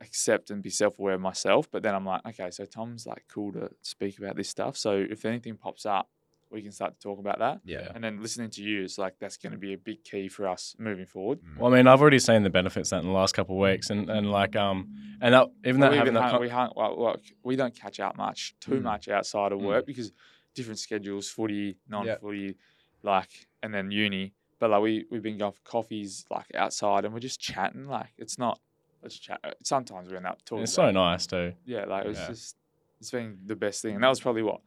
[0.00, 1.70] accept and be self aware of myself.
[1.70, 4.76] But then I'm like, okay, so Tom's like cool to speak about this stuff.
[4.76, 6.08] So if anything pops up,
[6.50, 7.60] we can start to talk about that.
[7.64, 7.92] Yeah.
[7.94, 10.48] And then listening to you is like that's going to be a big key for
[10.48, 11.38] us moving forward.
[11.42, 11.58] Mm.
[11.58, 13.90] Well, I mean, I've already seen the benefits that in the last couple of weeks,
[13.90, 14.88] and, and like um,
[15.20, 17.74] and that even that we, having even that con- we, hung, well, well, we don't
[17.74, 18.82] catch out much, too Mm.
[18.82, 19.66] much outside of Mm.
[19.66, 20.12] work because
[20.54, 22.56] different schedules, footy, non-footy,
[23.04, 23.30] like,
[23.62, 24.32] and then uni.
[24.60, 27.88] But like we we've been going for coffees like outside, and we're just chatting.
[27.88, 28.60] Like it's not
[29.02, 29.40] let's chat.
[29.42, 30.62] uh, Sometimes we're not talking.
[30.62, 31.54] It's about so nice too.
[31.66, 32.28] Yeah, like it's Yeah.
[32.28, 32.56] just
[33.00, 34.60] it's been the best thing, and that was probably what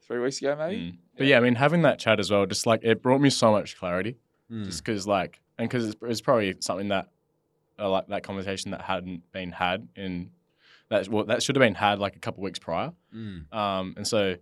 [0.00, 0.92] three weeks ago, maybe.
[0.92, 0.98] Mm.
[1.18, 3.50] But yeah, I mean, having that chat as well, just like it brought me so
[3.52, 4.16] much clarity.
[4.50, 4.64] Mm.
[4.66, 7.08] Just because, like, and because it's, it's probably something that,
[7.78, 10.30] uh, like, that conversation that hadn't been had in
[10.90, 12.92] that well, that should have been had like a couple weeks prior.
[13.14, 13.52] Mm.
[13.52, 14.36] Um, and so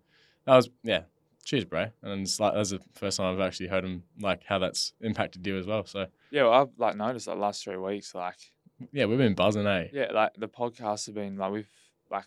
[0.44, 1.02] that was yeah,
[1.44, 1.86] cheers, bro.
[2.02, 5.46] And it's like that's the first time I've actually heard him like how that's impacted
[5.46, 5.84] you as well.
[5.84, 8.38] So Yeah, well, I've like noticed like last three weeks, like
[8.92, 9.88] yeah, we've been buzzing, eh?
[9.92, 11.68] yeah, like the podcasts have been like we've
[12.10, 12.26] like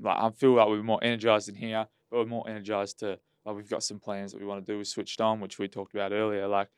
[0.00, 3.56] like I feel like we're more energized in here, but we're more energized to like
[3.56, 5.94] we've got some plans that we want to do We switched on, which we talked
[5.94, 6.46] about earlier.
[6.46, 6.68] Like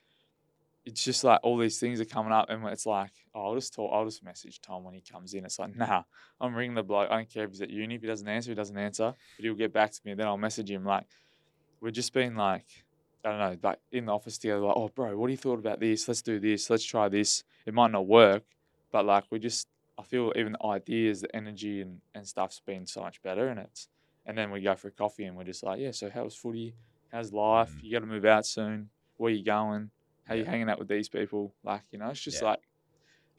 [0.85, 3.74] it's just like all these things are coming up, and it's like oh, I'll just
[3.74, 5.45] talk, I'll just message Tom when he comes in.
[5.45, 6.03] It's like nah,
[6.41, 7.11] I'm ringing the bloke.
[7.11, 7.95] I don't care if he's at uni.
[7.95, 9.14] If he doesn't answer, he doesn't answer.
[9.37, 10.85] But he'll get back to me, and then I'll message him.
[10.85, 11.07] Like
[11.80, 12.66] we're just being like
[13.24, 15.59] I don't know, like in the office together, like, oh, bro, what do you thought
[15.59, 16.09] about this?
[16.09, 16.68] Let's do this.
[16.68, 17.45] Let's try this.
[17.66, 18.43] It might not work,
[18.91, 22.87] but like we just, I feel even the ideas, the energy and, and stuff's been
[22.87, 23.49] so much better.
[23.49, 23.89] And it's,
[24.26, 26.74] and then we go for a coffee and we're just like, yeah, so how's footy?
[27.12, 27.70] How's life?
[27.70, 27.85] Mm.
[27.85, 28.91] You got to move out soon.
[29.18, 29.91] Where you going?
[30.25, 31.55] How you hanging out with these people?
[31.64, 32.51] Like, you know, it's just Yeah.
[32.51, 32.61] like,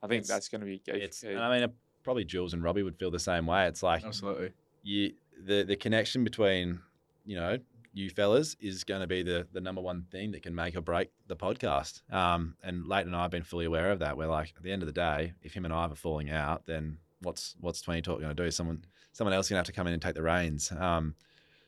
[0.01, 0.91] I think It's- that's going to be key.
[0.91, 1.73] It's, and I mean, uh,
[2.03, 3.67] probably Jules and Robbie would feel the same way.
[3.67, 4.51] It's like Absolutely.
[4.83, 5.13] you,
[5.45, 6.79] the the connection between
[7.25, 7.57] you know
[7.93, 10.81] you fellas is going to be the the number one thing that can make or
[10.81, 12.01] break the podcast.
[12.11, 14.17] Um, and Leighton and I have been fully aware of that.
[14.17, 16.65] We're like, at the end of the day, if him and I are falling out,
[16.65, 18.51] then what's what's 20 Talk going to do?
[18.51, 20.71] Someone someone else going to have to come in and take the reins.
[20.71, 21.15] Um,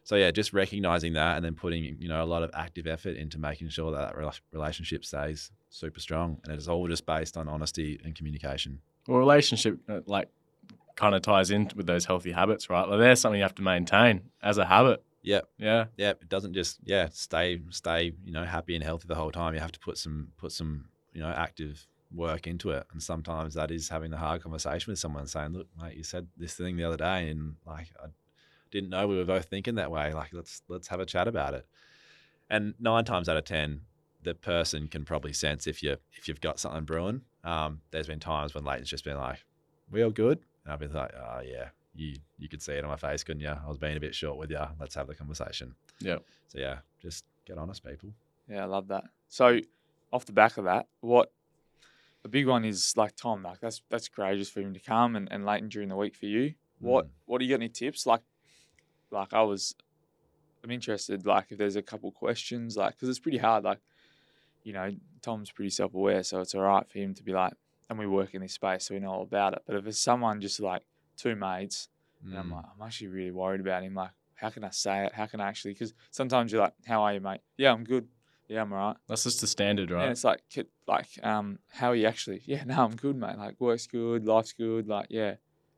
[0.06, 3.18] so yeah, just recognizing that and then putting you know a lot of active effort
[3.18, 7.36] into making sure that that rela- relationship stays super strong, and it's all just based
[7.36, 8.80] on honesty and communication.
[9.08, 10.30] Well, relationship uh, like
[10.95, 12.88] kind of ties in with those healthy habits, right?
[12.88, 15.03] Like there's something you have to maintain as a habit.
[15.24, 15.86] Yeah, Yeah.
[15.97, 19.53] yeah, it doesn't just yeah stay stay you know happy and healthy the whole time.
[19.56, 23.56] You have to put some put some you know active work into it, and sometimes
[23.56, 26.78] that is having the hard conversation with someone, saying, "Look, mate, you said this thing
[26.78, 28.08] the other day, and like I
[28.72, 30.13] didn't know we were both thinking that way.
[30.13, 31.66] Like let's let's have a chat about it."
[32.49, 33.82] And nine times out of ten,
[34.24, 37.22] the person can probably sense if you if you've got something brewing.
[37.43, 39.43] Um, there's been times when Leighton's just been like,
[39.91, 42.89] "We all good," and I've been like, "Oh yeah." You, you could see it on
[42.89, 43.47] my face, couldn't you?
[43.47, 44.59] I was being a bit short with you.
[44.82, 45.76] Let's have the conversation.
[46.01, 46.18] Yeah.
[46.49, 48.09] So yeah, just get honest, people.
[48.49, 49.05] Yeah, I love that.
[49.30, 49.61] So,
[50.11, 51.32] off the back of that, what
[52.26, 53.43] a big one is like Tom.
[53.43, 56.26] Like that's that's courageous for him to come and, and Leighton during the week for
[56.26, 56.55] you.
[56.80, 57.09] What Mm.
[57.28, 58.05] what do you got any tips?
[58.05, 58.20] Like,
[59.12, 59.76] like I was,
[60.64, 61.26] I'm interested.
[61.26, 63.64] Like if there's a couple questions, like because it's pretty hard.
[63.64, 63.80] Like,
[64.64, 64.91] you know,
[65.22, 67.53] Tom's pretty self aware, so it's all right for him to be like,
[67.89, 69.62] and we work in this space, so we know all about it.
[69.68, 70.84] But if it's someone just like
[71.18, 71.89] two mates,
[72.24, 72.56] and I'm Mm.
[72.56, 73.93] like, I'm actually really worried about him.
[73.93, 75.14] Like, how can I say it?
[75.14, 75.74] How can I actually?
[75.74, 77.41] Because sometimes you're like, how are you, mate?
[77.58, 78.08] Yeah, I'm good.
[78.47, 78.97] Yeah, I'm alright.
[79.08, 80.03] That's just the standard, right?
[80.03, 80.41] And it's like,
[80.88, 82.41] like, um, how are you actually?
[82.45, 83.38] Yeah, no, I'm good, mate.
[83.38, 84.88] Like, work's good, life's good.
[84.88, 85.36] Like, yeah.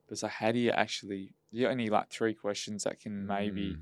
[0.07, 1.33] But it's like, how do you actually?
[1.51, 3.79] You only like three questions that can maybe, Mm.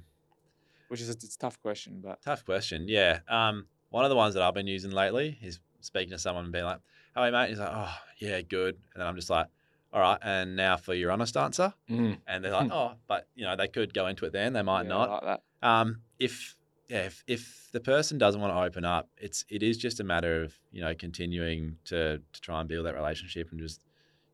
[0.87, 2.85] which is a, it's a tough question, but Tough question.
[2.87, 3.19] Yeah.
[3.27, 6.53] Um, one of the ones that I've been using lately is speaking to someone and
[6.53, 6.79] being like,
[7.13, 9.47] "How are you, mate?" He's like, "Oh, yeah, good." And then I'm just like,
[9.93, 11.73] "All right." And now for your honest answer.
[11.89, 12.19] Mm.
[12.27, 14.53] And they're like, "Oh, but you know, they could go into it then.
[14.53, 15.39] They might yeah, not." like.
[15.63, 16.55] Um, if
[16.87, 20.03] yeah, if, if the person doesn't want to open up, it's it is just a
[20.03, 23.83] matter of you know continuing to to try and build that relationship and just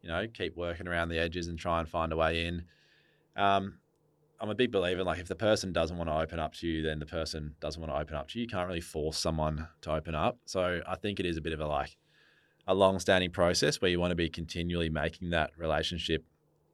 [0.01, 2.65] you know keep working around the edges and try and find a way in.
[3.35, 3.79] Um,
[4.39, 6.81] I'm a big believer like if the person doesn't want to open up to you,
[6.81, 8.43] then the person doesn't want to open up to you.
[8.43, 10.39] You can't really force someone to open up.
[10.45, 11.95] So I think it is a bit of a like
[12.67, 16.25] a long-standing process where you want to be continually making that relationship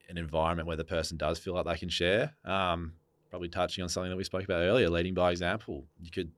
[0.09, 2.33] an environment where the person does feel like they can share.
[2.45, 2.93] Um,
[3.29, 5.85] probably touching on something that we spoke about earlier, leading by example.
[6.01, 6.31] You could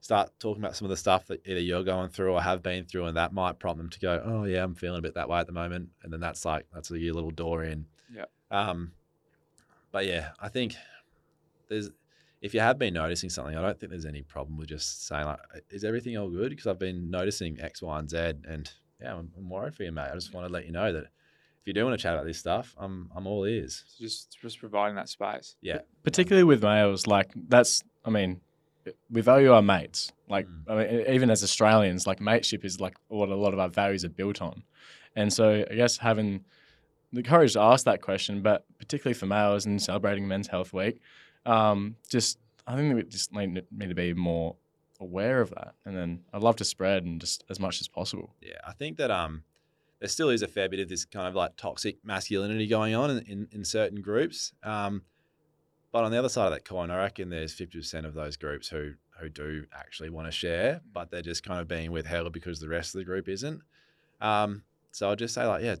[0.00, 2.84] start talking about some of the stuff that either you're going through or have been
[2.84, 5.28] through, and that might prompt them to go, "Oh yeah, I'm feeling a bit that
[5.28, 7.86] way at the moment," and then that's like that's a your little door in.
[8.12, 8.26] Yeah.
[8.50, 8.92] Um,
[9.92, 10.74] but yeah, I think
[11.68, 11.90] there's
[12.40, 15.24] if you have been noticing something, I don't think there's any problem with just saying
[15.26, 15.38] like,
[15.70, 18.16] "Is everything all good?" Because I've been noticing X, Y, and Z,
[18.48, 18.70] and
[19.00, 20.08] yeah, I'm, I'm worried for you, mate.
[20.10, 22.26] I just want to let you know that if you do want to chat about
[22.26, 23.84] this stuff, I'm I'm all ears.
[23.88, 25.56] So just just providing that space.
[25.60, 25.80] Yeah.
[26.04, 28.40] particularly with males, like that's, I mean,
[29.10, 30.12] we value our mates.
[30.28, 30.62] Like, Mm.
[30.68, 34.04] I mean, even as Australians, like mateship is like what a lot of our values
[34.04, 34.62] are built on.
[35.16, 36.44] And so I guess having
[37.12, 41.00] the courage to ask that question, but particularly for males and celebrating Men's Health Week,
[41.44, 44.56] um, just I think we just need, to be more
[44.98, 45.74] aware of that.
[45.84, 48.34] And then I'd love to spread and just as much as possible.
[48.40, 49.44] Yeah, I think that um,
[50.00, 53.10] there still is a fair bit of this kind of like toxic masculinity going on
[53.10, 54.52] in, in, in certain groups.
[54.62, 55.02] Um,
[55.92, 58.36] but on the other side of that coin, I reckon there's fifty percent of those
[58.36, 62.32] groups who who do actually want to share, but they're just kind of being withheld
[62.32, 63.62] because the rest of the group isn't.
[64.20, 64.62] Um,
[64.92, 65.76] so I'll just say like, yeah,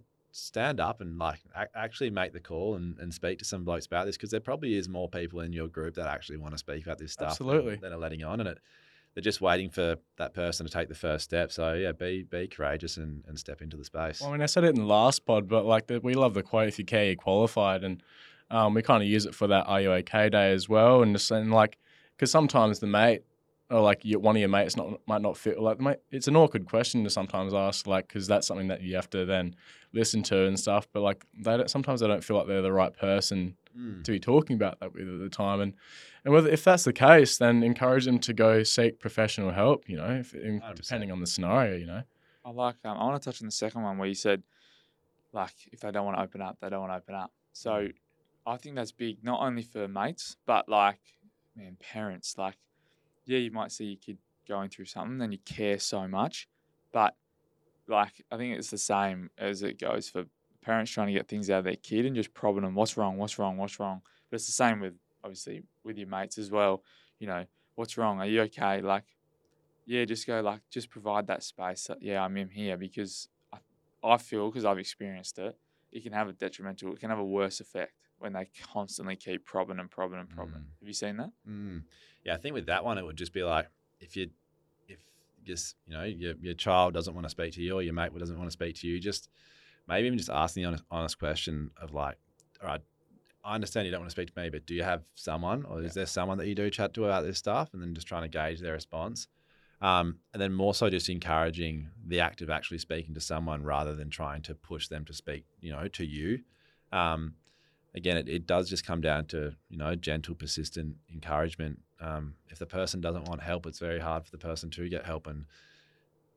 [0.46, 1.40] stand up and like
[1.74, 4.74] actually make the call and, and speak to some blokes about this because there probably
[4.74, 7.48] is more people in your group that actually want to speak about this stuff than-
[7.48, 7.76] Absolutely.
[7.76, 8.58] than, are letting on and it
[9.14, 11.50] they're just waiting for that person to take the first step.
[11.50, 14.20] So yeah be be courageous and, and step into the space.
[14.20, 16.34] Well, I mean, I said it in the last pod, but like the, we love
[16.34, 18.02] the quote: "If you care, you're qualified," and
[18.50, 21.16] um, we kind of use it for that Are You OK Day as well, and
[21.16, 21.78] just and like
[22.16, 23.22] because sometimes the mate
[23.70, 25.60] or like one of your mates not might not fit.
[25.60, 28.96] Like, mate, it's an awkward question to sometimes ask, like because that's something that you
[28.96, 29.54] have to then
[29.92, 30.88] listen to and stuff.
[30.92, 34.02] But like they don't, sometimes they don't feel like they're the right person Mm.
[34.02, 35.60] to be talking about that with at the time.
[35.60, 35.74] And
[36.24, 39.88] and whether if that's the case, then encourage them to go seek professional help.
[39.88, 41.76] You know, if, in, depending on the scenario.
[41.76, 42.02] You know.
[42.44, 42.76] I like.
[42.84, 44.42] Um, I want to touch on the second one where you said,
[45.32, 47.30] like, if they don't want to open up, they don't want to open up.
[47.52, 47.88] So,
[48.46, 51.00] I think that's big, not only for mates, but like,
[51.54, 52.36] man, parents.
[52.38, 52.56] Like,
[53.28, 54.18] yeah, you might see your kid
[54.48, 56.48] going through something, and you care so much,
[56.92, 57.14] but
[57.86, 60.24] like, I think it's the same as it goes for
[60.62, 63.16] parents trying to get things out of their kid and just probbing them, what's wrong,
[63.16, 64.02] what's wrong, what's wrong.
[64.30, 66.82] But it's the same with obviously with your mates as well.
[67.18, 68.20] You know, what's wrong?
[68.20, 68.80] Are you okay?
[68.80, 69.04] Like,
[69.86, 71.86] yeah, just go like just provide that space.
[71.86, 73.58] That, yeah, I'm in here because I,
[74.02, 75.56] I feel because I've experienced it.
[75.92, 76.92] It can have a detrimental.
[76.92, 80.54] It can have a worse effect when they constantly keep probbing and probbing and probbing.
[80.54, 80.80] Mm.
[80.80, 81.30] Have you seen that?
[81.48, 81.82] Mm.
[82.24, 83.68] Yeah, I think with that one, it would just be like
[84.00, 84.30] if you,
[84.88, 84.98] if
[85.44, 88.16] just you know your your child doesn't want to speak to you or your mate
[88.16, 89.28] doesn't want to speak to you, just
[89.86, 92.16] maybe even just asking the honest, honest question of like,
[92.62, 92.80] all right,
[93.44, 95.80] I understand you don't want to speak to me, but do you have someone or
[95.80, 95.86] Yeah.
[95.88, 98.22] is there someone that you do chat to about this stuff, and then just trying
[98.22, 99.28] to gauge their response.
[99.80, 103.94] Um, and then more so just encouraging the act of actually speaking to someone rather
[103.94, 106.40] than trying to push them to speak, you know, to you.
[106.90, 107.34] Um,
[107.94, 111.80] again, it, it does just come down to you know gentle, persistent encouragement.
[112.00, 115.04] Um, if the person doesn't want help, it's very hard for the person to get
[115.04, 115.44] help, and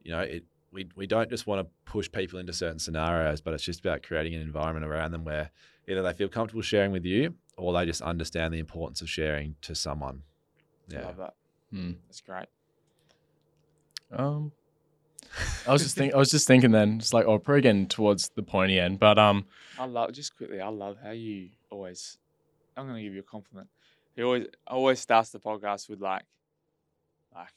[0.03, 0.45] you know it.
[0.73, 4.03] We, we don't just want to push people into certain scenarios, but it's just about
[4.03, 5.51] creating an environment around them where
[5.85, 9.55] either they feel comfortable sharing with you or they just understand the importance of sharing
[9.63, 10.23] to someone.
[10.89, 11.05] I Yeah.
[11.07, 11.33] love that.
[11.71, 11.91] Hmm.
[12.07, 12.45] That's great.
[14.11, 14.53] Um,
[15.67, 18.29] I was just think I was just thinking then, it's like, oh, probably getting towards
[18.29, 19.45] the pointy end, but um,
[19.79, 20.59] I love just quickly.
[20.59, 22.17] I love how you always.
[22.77, 23.67] I'm gonna give you a compliment.
[24.15, 26.23] He always always starts the podcast with like,
[27.33, 27.47] like,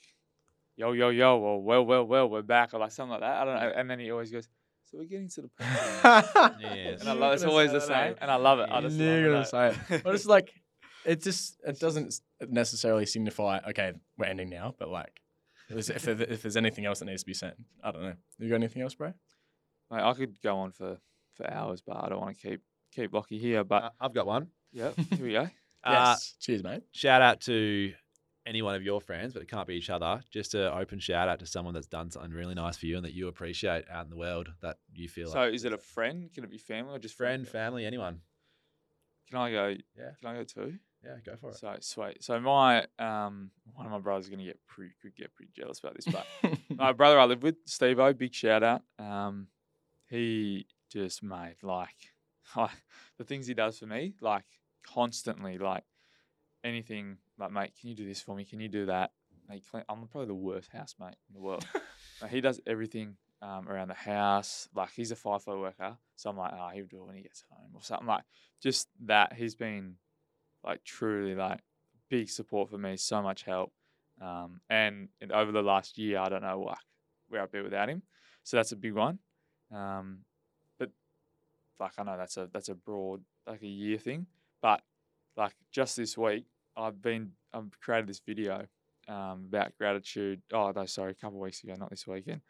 [0.76, 3.42] yo yo yo, or well well well, we're back, or like something like that.
[3.42, 3.72] I don't know.
[3.76, 4.48] And then he always goes,
[4.90, 6.60] so we're getting to the point.
[6.60, 7.00] Yes.
[7.00, 8.68] and I love it's always the same, and I love it.
[8.70, 10.02] I You just love you were it, gonna say it.
[10.04, 10.52] But it's like,
[11.04, 15.23] it just it doesn't necessarily signify okay, we're ending now, but like, is-
[15.70, 18.14] if there, if there's anything else that needs to be said, I don't know.
[18.38, 19.12] You got anything else, bro?
[19.90, 20.98] Mate, I could go on for
[21.34, 22.60] for hours, but I don't want to keep
[22.92, 23.64] keep Lockie here.
[23.64, 24.48] But Uh, I've got one.
[24.72, 25.48] yeah, here we go.
[25.86, 26.34] Uh, yes.
[26.40, 26.82] Cheers, mate.
[26.92, 27.92] shout out to
[28.46, 30.18] any one of your friends, but it can't be each other.
[30.30, 33.04] Just an open shout out to someone that's done something really nice for you and
[33.04, 35.76] that you appreciate out in the world that you feel So like is it a
[35.78, 36.32] friend?
[36.32, 38.20] Can it be family or just friend, family, anyone.
[39.28, 39.68] Can I go?
[39.94, 40.10] Yeah.
[40.22, 40.78] Can I go too?
[41.04, 41.56] Yeah, go for it.
[41.56, 42.24] So sweet.
[42.24, 45.80] So my um one of my brothers is gonna get pretty could get pretty jealous
[45.80, 46.26] about this, but
[46.76, 48.82] my brother I live with, Steve O, big shout out.
[48.98, 49.48] Um
[50.08, 52.12] he just made like
[53.18, 54.44] the things he does for me, like
[54.86, 55.84] constantly, like
[56.62, 58.44] anything like mate, can you do this for me?
[58.44, 59.12] Can you do that?
[59.48, 61.66] Mate, clean, I'm probably the worst housemate in the world.
[62.22, 64.68] Like, he does everything um, around the house.
[64.72, 67.42] Like he's a FIFO worker, so I'm like, oh, he'll do it when he gets
[67.50, 68.22] home or something like
[68.62, 69.32] just that.
[69.32, 69.96] He's been
[70.64, 71.60] like truly like
[72.08, 73.72] big support for me, so much help.
[74.20, 76.78] Um, and, and over the last year, I don't know like
[77.28, 78.02] where I'd be without him.
[78.44, 79.18] So that's a big one.
[79.74, 80.18] Um,
[80.78, 80.90] but
[81.80, 84.26] like I know that's a that's a broad like a year thing,
[84.62, 84.82] but
[85.36, 86.46] like just this week,
[86.76, 88.66] I've been I've created this video
[89.08, 90.42] um, about gratitude.
[90.52, 92.42] Oh no, sorry, a couple weeks ago, not this weekend.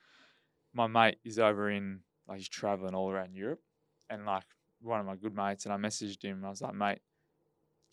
[0.72, 3.60] My mate is over in like he's traveling all around Europe,
[4.10, 4.44] and like
[4.80, 6.44] one of my good mates, and I messaged him.
[6.44, 6.98] I was like, mate,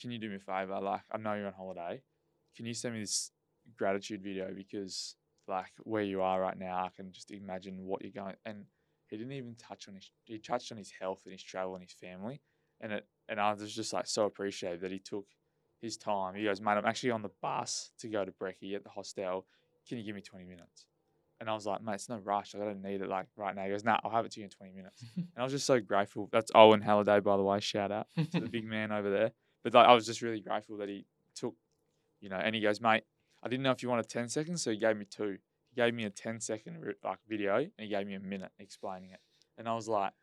[0.02, 0.80] can you do me a favor?
[0.82, 2.02] Like I know you're on holiday.
[2.58, 3.32] Can you send me this
[3.78, 5.16] gratitude video because
[5.48, 8.36] like where you are right now, I can just imagine what you're going.
[8.46, 8.66] And
[9.08, 10.10] he didn't even touch on his.
[10.24, 12.42] He touched on his health and his travel and his family,
[12.80, 13.08] and it.
[13.30, 15.26] And I was just like so appreciative that he took
[15.82, 16.36] his time.
[16.36, 19.46] He goes, mate, I'm actually on the bus to go to Brecky at the hostel.
[19.88, 20.86] Can you give me 20 minutes?
[21.40, 22.54] And I was like, mate, it's no rush.
[22.54, 23.64] I don't need it like right now.
[23.64, 25.04] He goes, nah, I'll have it to you in 20 minutes.
[25.18, 26.30] And I was just so grateful.
[26.32, 27.60] That's Owen Halliday, by the way.
[27.60, 29.32] Shout out to the big man over there.
[29.64, 31.06] But like, I was just really grateful that he
[31.36, 31.56] took,
[32.20, 33.04] you know, and he goes, mate,
[33.44, 35.38] I didn't know if you wanted 10 seconds, so he gave me two.
[35.70, 39.12] He gave me a 10 second like video and he gave me a minute explaining
[39.12, 39.20] it.
[39.58, 40.14] And I was like,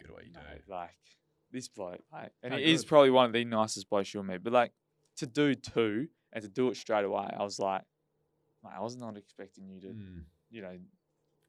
[0.00, 0.40] Good what you do.
[0.54, 0.64] it.
[0.68, 0.90] like
[1.50, 4.42] this bloke, like, and he is probably one of the nicest blokes you'll meet.
[4.42, 4.72] But like
[5.18, 7.82] to do two and to do it straight away, I was like,
[8.62, 10.76] mate, I was not expecting you to, Mm, you know,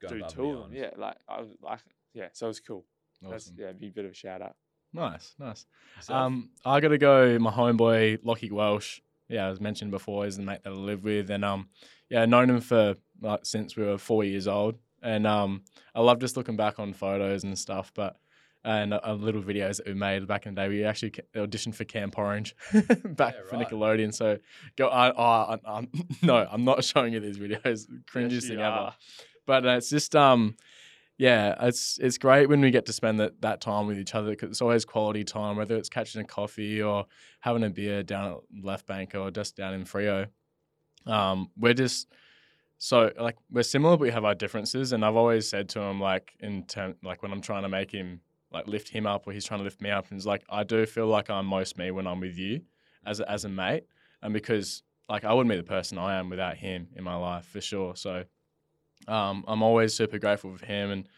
[0.01, 0.73] gone do two of them.
[0.73, 1.79] Yeah, like I was like,
[2.13, 2.85] yeah, so it was cool.
[3.21, 4.55] That's yeah, be a bit of a shout out.
[4.97, 5.65] Nice, nice.
[6.09, 7.37] Um, I got to go.
[7.37, 8.99] My homeboy Lockie Welsh.
[9.29, 11.69] Yeah, as mentioned before, is the mate that I live with, and um,
[12.09, 16.19] yeah, known him for like since we were four years old, and um, I love
[16.19, 18.17] just looking back on photos and stuff, but.
[18.63, 20.67] And uh, little videos that we made back in the day.
[20.67, 22.53] We actually auditioned for Camp Orange
[23.05, 23.55] back Yeah, for.
[23.55, 24.13] Nickelodeon.
[24.13, 24.39] So
[24.75, 24.89] go.
[24.89, 25.87] I, I, I, I'm,
[26.21, 27.87] no, I'm not showing you these videos.
[28.11, 28.93] Cringiest Yes, thing you ever
[29.47, 30.55] but uh, it's just um
[31.17, 34.29] yeah it's it's great when we get to spend that, that time with each other
[34.31, 37.05] because it's always quality time whether it's catching a coffee or
[37.39, 40.27] having a beer down at left bank or just down in Freo.
[41.05, 42.07] Um we're just
[42.77, 45.99] so like we're similar but we have our differences and i've always said to him
[45.99, 49.33] like in term like when i'm trying to make him like lift him up or
[49.33, 51.77] he's trying to lift me up and it's like i do feel like i'm most
[51.77, 52.61] me when i'm with you
[53.05, 53.83] as a, as a mate
[54.21, 57.45] and because like i wouldn't be the person i am without him in my life
[57.45, 58.23] for sure so
[59.07, 61.09] um, I'm always super grateful for him, and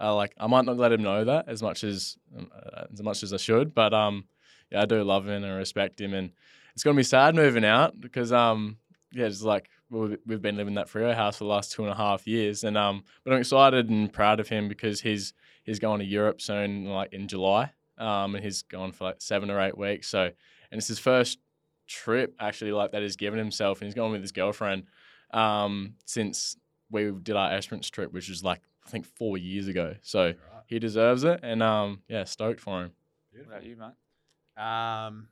[0.00, 3.02] uh, like I might not let him know that as much as um, uh, as
[3.02, 4.24] much as I should, but um,
[4.70, 6.30] yeah, I do love him and respect him, and
[6.74, 8.78] it's gonna be sad moving out because um,
[9.12, 11.92] yeah, it's like we've, been living in that Freo house for the last two and
[11.92, 15.32] a half years, and um, but I'm excited and proud of him because he's
[15.62, 19.50] he's going to Europe soon, like in July, um, and he's going for like seven
[19.50, 21.38] or eight weeks, so and it's his first
[21.86, 24.84] trip actually like that he's given himself, and he's going with his girlfriend
[25.32, 26.56] um, since
[26.90, 29.94] we did our Esperance trip, which was like I think four years ago.
[30.02, 30.34] So Right.
[30.66, 32.92] he deserves it, and um, yeah, stoked for him.
[33.32, 34.62] What about you, mate?
[34.62, 35.28] Um,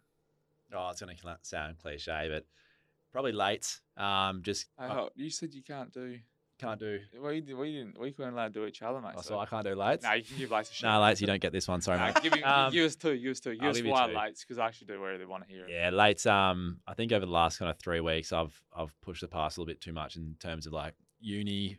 [0.74, 2.44] oh, it's going to sound cliche, but
[3.12, 3.80] probably late.
[3.96, 6.18] Um, just Hey, oh, you said you can't do.
[6.58, 6.98] can't do.
[7.22, 7.98] We, did- we didn't.
[8.00, 9.12] We couldn't allowed to do each other, mate.
[9.16, 10.02] Oh, so so I can't do lights.
[10.04, 11.02] no, you can give lights a No, shout.
[11.02, 11.20] late.
[11.20, 11.80] You don't get this one.
[11.80, 12.22] Sorry, Nah, mate.
[12.22, 13.16] give, me, Um, give us two.
[13.18, 13.52] Give us two.
[13.54, 14.14] Give I'll us give you why two.
[14.14, 15.70] Lates because I actually do really want to hear it.
[15.70, 16.26] Yeah, late.
[16.26, 19.56] Um, I think over the last kind of three weeks, I've I've pushed the past
[19.56, 21.78] a little bit too much in terms of like uni,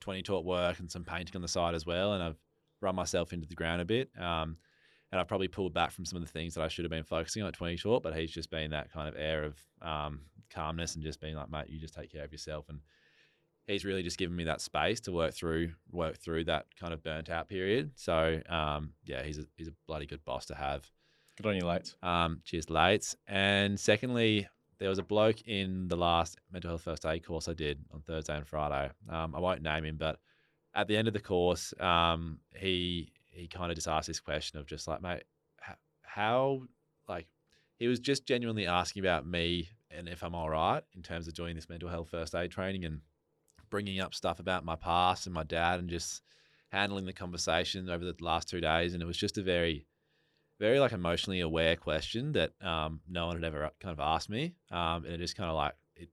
[0.00, 2.38] 20 Talk work, and some painting on the side as well, and I've
[2.80, 4.10] run myself into the ground a bit.
[4.18, 4.56] Um,
[5.10, 7.04] and I've probably pulled back from some of the things that I should have been
[7.04, 10.22] focusing on at 20 Talk, but he's just been that kind of air of um,
[10.52, 12.80] calmness and just being like, mate, you just take care of yourself, and
[13.66, 17.02] he's really just given me that space to work through work through that kind of
[17.02, 17.92] burnt out period.
[17.96, 20.90] So um, yeah, he's a he's a bloody good boss to have.
[21.36, 21.94] Good on you, late.
[22.02, 23.14] Um, cheers, late.
[23.26, 24.46] And secondly,
[24.84, 28.02] there was a bloke in the last mental health first aid course I did on
[28.02, 28.92] Thursday and Friday.
[29.08, 30.18] Um, I won't name him, but
[30.74, 34.58] at the end of the course, um, he he kind of just asked this question
[34.58, 35.22] of just like, mate,
[36.02, 36.64] how
[37.08, 37.26] like
[37.78, 41.32] he was just genuinely asking about me and if I'm all right in terms of
[41.32, 43.00] doing this mental health first aid training and
[43.70, 46.20] bringing up stuff about my past and my dad and just
[46.68, 48.92] handling the conversation over the last two days.
[48.92, 49.86] And it was just a very
[50.64, 54.54] very like emotionally aware question that um, no one had ever kind of asked me,
[54.70, 56.08] um, and it just kind of like it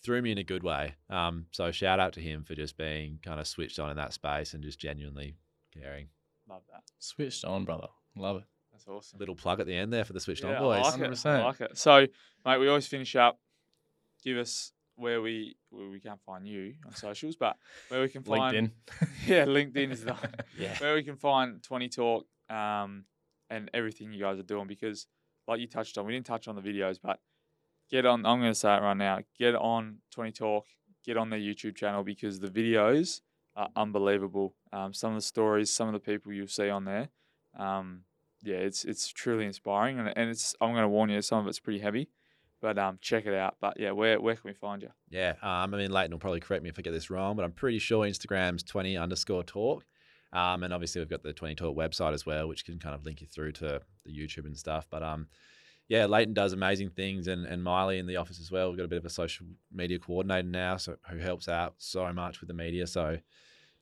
[0.00, 0.94] threw me in a good way.
[1.10, 4.12] Um, so shout out to him for just being kind of switched on in that
[4.12, 5.34] space and just genuinely
[5.74, 6.06] caring.
[6.48, 6.84] Love that.
[7.00, 7.88] Switched on, brother.
[8.16, 8.44] Love it.
[8.70, 9.18] That's awesome.
[9.18, 10.84] Little plug at the end there for the switched yeah, on boys.
[10.84, 11.26] I like it.
[11.26, 11.44] I 100%.
[11.44, 11.78] like it.
[11.78, 12.06] So,
[12.44, 13.40] mate, we always finish up.
[14.22, 17.56] Give us where we where we can't find you on socials, but
[17.88, 18.70] where we can find LinkedIn.
[19.26, 20.14] yeah, LinkedIn is the
[20.58, 20.78] Yeah.
[20.78, 23.04] where we can find Twenty Talk um,
[23.50, 25.06] and everything you guys are doing because,
[25.46, 27.20] like you touched on, we didn't touch on the videos, but
[27.90, 28.26] get on.
[28.26, 29.20] I'm going to say it right now.
[29.38, 30.66] Get on Twenty Talk.
[31.04, 33.20] Get on their YouTube channel because the videos
[33.54, 34.54] are unbelievable.
[34.72, 37.08] Um, some of the stories, some of the people you'll see on there.
[37.56, 38.02] Um,
[38.42, 40.54] yeah, it's it's truly inspiring, and, and it's.
[40.60, 42.08] I'm going to warn you, some of it's pretty heavy,
[42.60, 43.56] but um, check it out.
[43.60, 44.90] But yeah, where where can we find you?
[45.08, 47.44] Yeah, um, I mean, Leighton will probably correct me if I get this wrong, but
[47.44, 49.84] I'm pretty sure Instagram's 20 underscore talk.
[50.32, 53.04] Um, and obviously, we've got the 20 Talk website as well, which can kind of
[53.04, 54.86] link you through to the YouTube and stuff.
[54.90, 55.28] But um,
[55.88, 58.68] yeah, Leighton does amazing things, and, and Miley in the office as well.
[58.68, 62.12] We've got a bit of a social media coordinator now, so who helps out so
[62.12, 62.86] much with the media.
[62.86, 63.18] So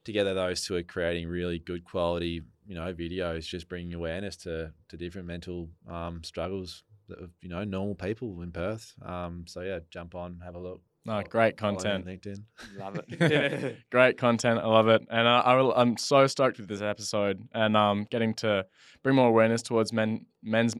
[0.05, 4.73] together, those two are creating really good quality, you know, videos, just bringing awareness to
[4.89, 8.95] to different mental um, struggles that you know normal people in Perth.
[9.05, 10.83] Um, so yeah, jump on, have a look.
[11.07, 12.07] No, great Follow me on content.
[12.23, 12.45] LinkedIn.
[12.79, 13.77] Love it.
[13.91, 14.59] Great content.
[14.59, 18.33] I love it, and uh, I, I'm so stoked with this episode and um, getting
[18.37, 18.65] to
[19.03, 20.75] bring more awareness towards men men's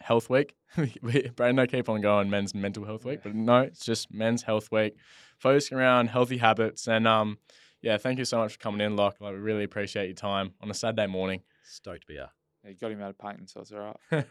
[0.00, 0.56] health week.
[1.02, 4.42] We- Brandon, I keep on going men's mental health week, but no, it's just men's
[4.42, 4.96] health week,
[5.38, 6.88] focusing around healthy habits.
[6.88, 7.38] And um,
[7.80, 9.16] yeah, thank you so much for coming in, Loch.
[9.20, 11.42] Like, we really appreciate your time on a Saturday morning.
[11.64, 12.30] Stoked to be here.
[12.64, 14.24] Yeah, you got him out of painting, so it's all right.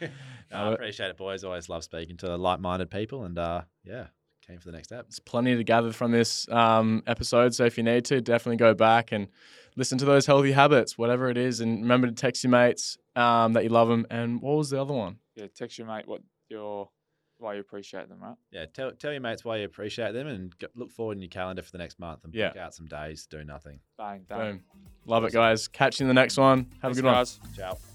[0.00, 0.08] No,
[0.50, 1.44] No, I appreciate it, boys.
[1.44, 4.06] Always love speaking to like-minded people, and uh, yeah,
[4.46, 5.06] came for the next step.
[5.06, 7.54] There's plenty to gather from this um, episode.
[7.54, 9.28] So if you need to, definitely go back and
[9.76, 11.60] listen to those healthy habits, whatever it is.
[11.60, 14.06] And remember to text your mates um, that you love them.
[14.10, 15.16] And what was the other one?
[15.36, 16.90] Yeah, text your mate what your
[17.38, 18.36] why you appreciate them, right?
[18.52, 21.28] Yeah, tell tell your mates why you appreciate them, and go, look forward in your
[21.28, 22.50] calendar for the next month and Yeah.
[22.50, 23.80] pick out some days to do nothing.
[23.98, 24.38] Bang, done.
[24.38, 24.62] Boom.
[25.06, 25.66] Love it, guys.
[25.66, 26.66] Catch you in the next one.
[26.80, 27.14] Have Thanks, a good one.
[27.16, 27.40] guys.
[27.56, 27.93] Ciao.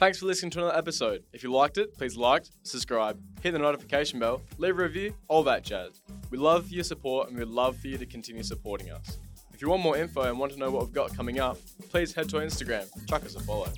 [0.00, 1.24] Thanks for listening to another episode.
[1.34, 5.42] If you liked it, please like, subscribe, hit the notification bell, leave a review, all
[5.42, 6.00] that jazz.
[6.30, 9.18] We love your support and we'd love for you to continue supporting us.
[9.52, 11.58] If you want more info and want to know what we've got coming up,
[11.90, 13.68] please head to our Instagram, chuck us a follow.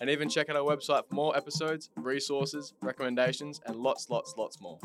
[0.00, 4.60] And even check out our website for more episodes, resources, recommendations, and lots, lots, lots
[4.60, 4.78] more.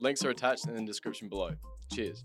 [0.00, 1.52] Links are attached in the description below.
[1.92, 2.24] Cheers.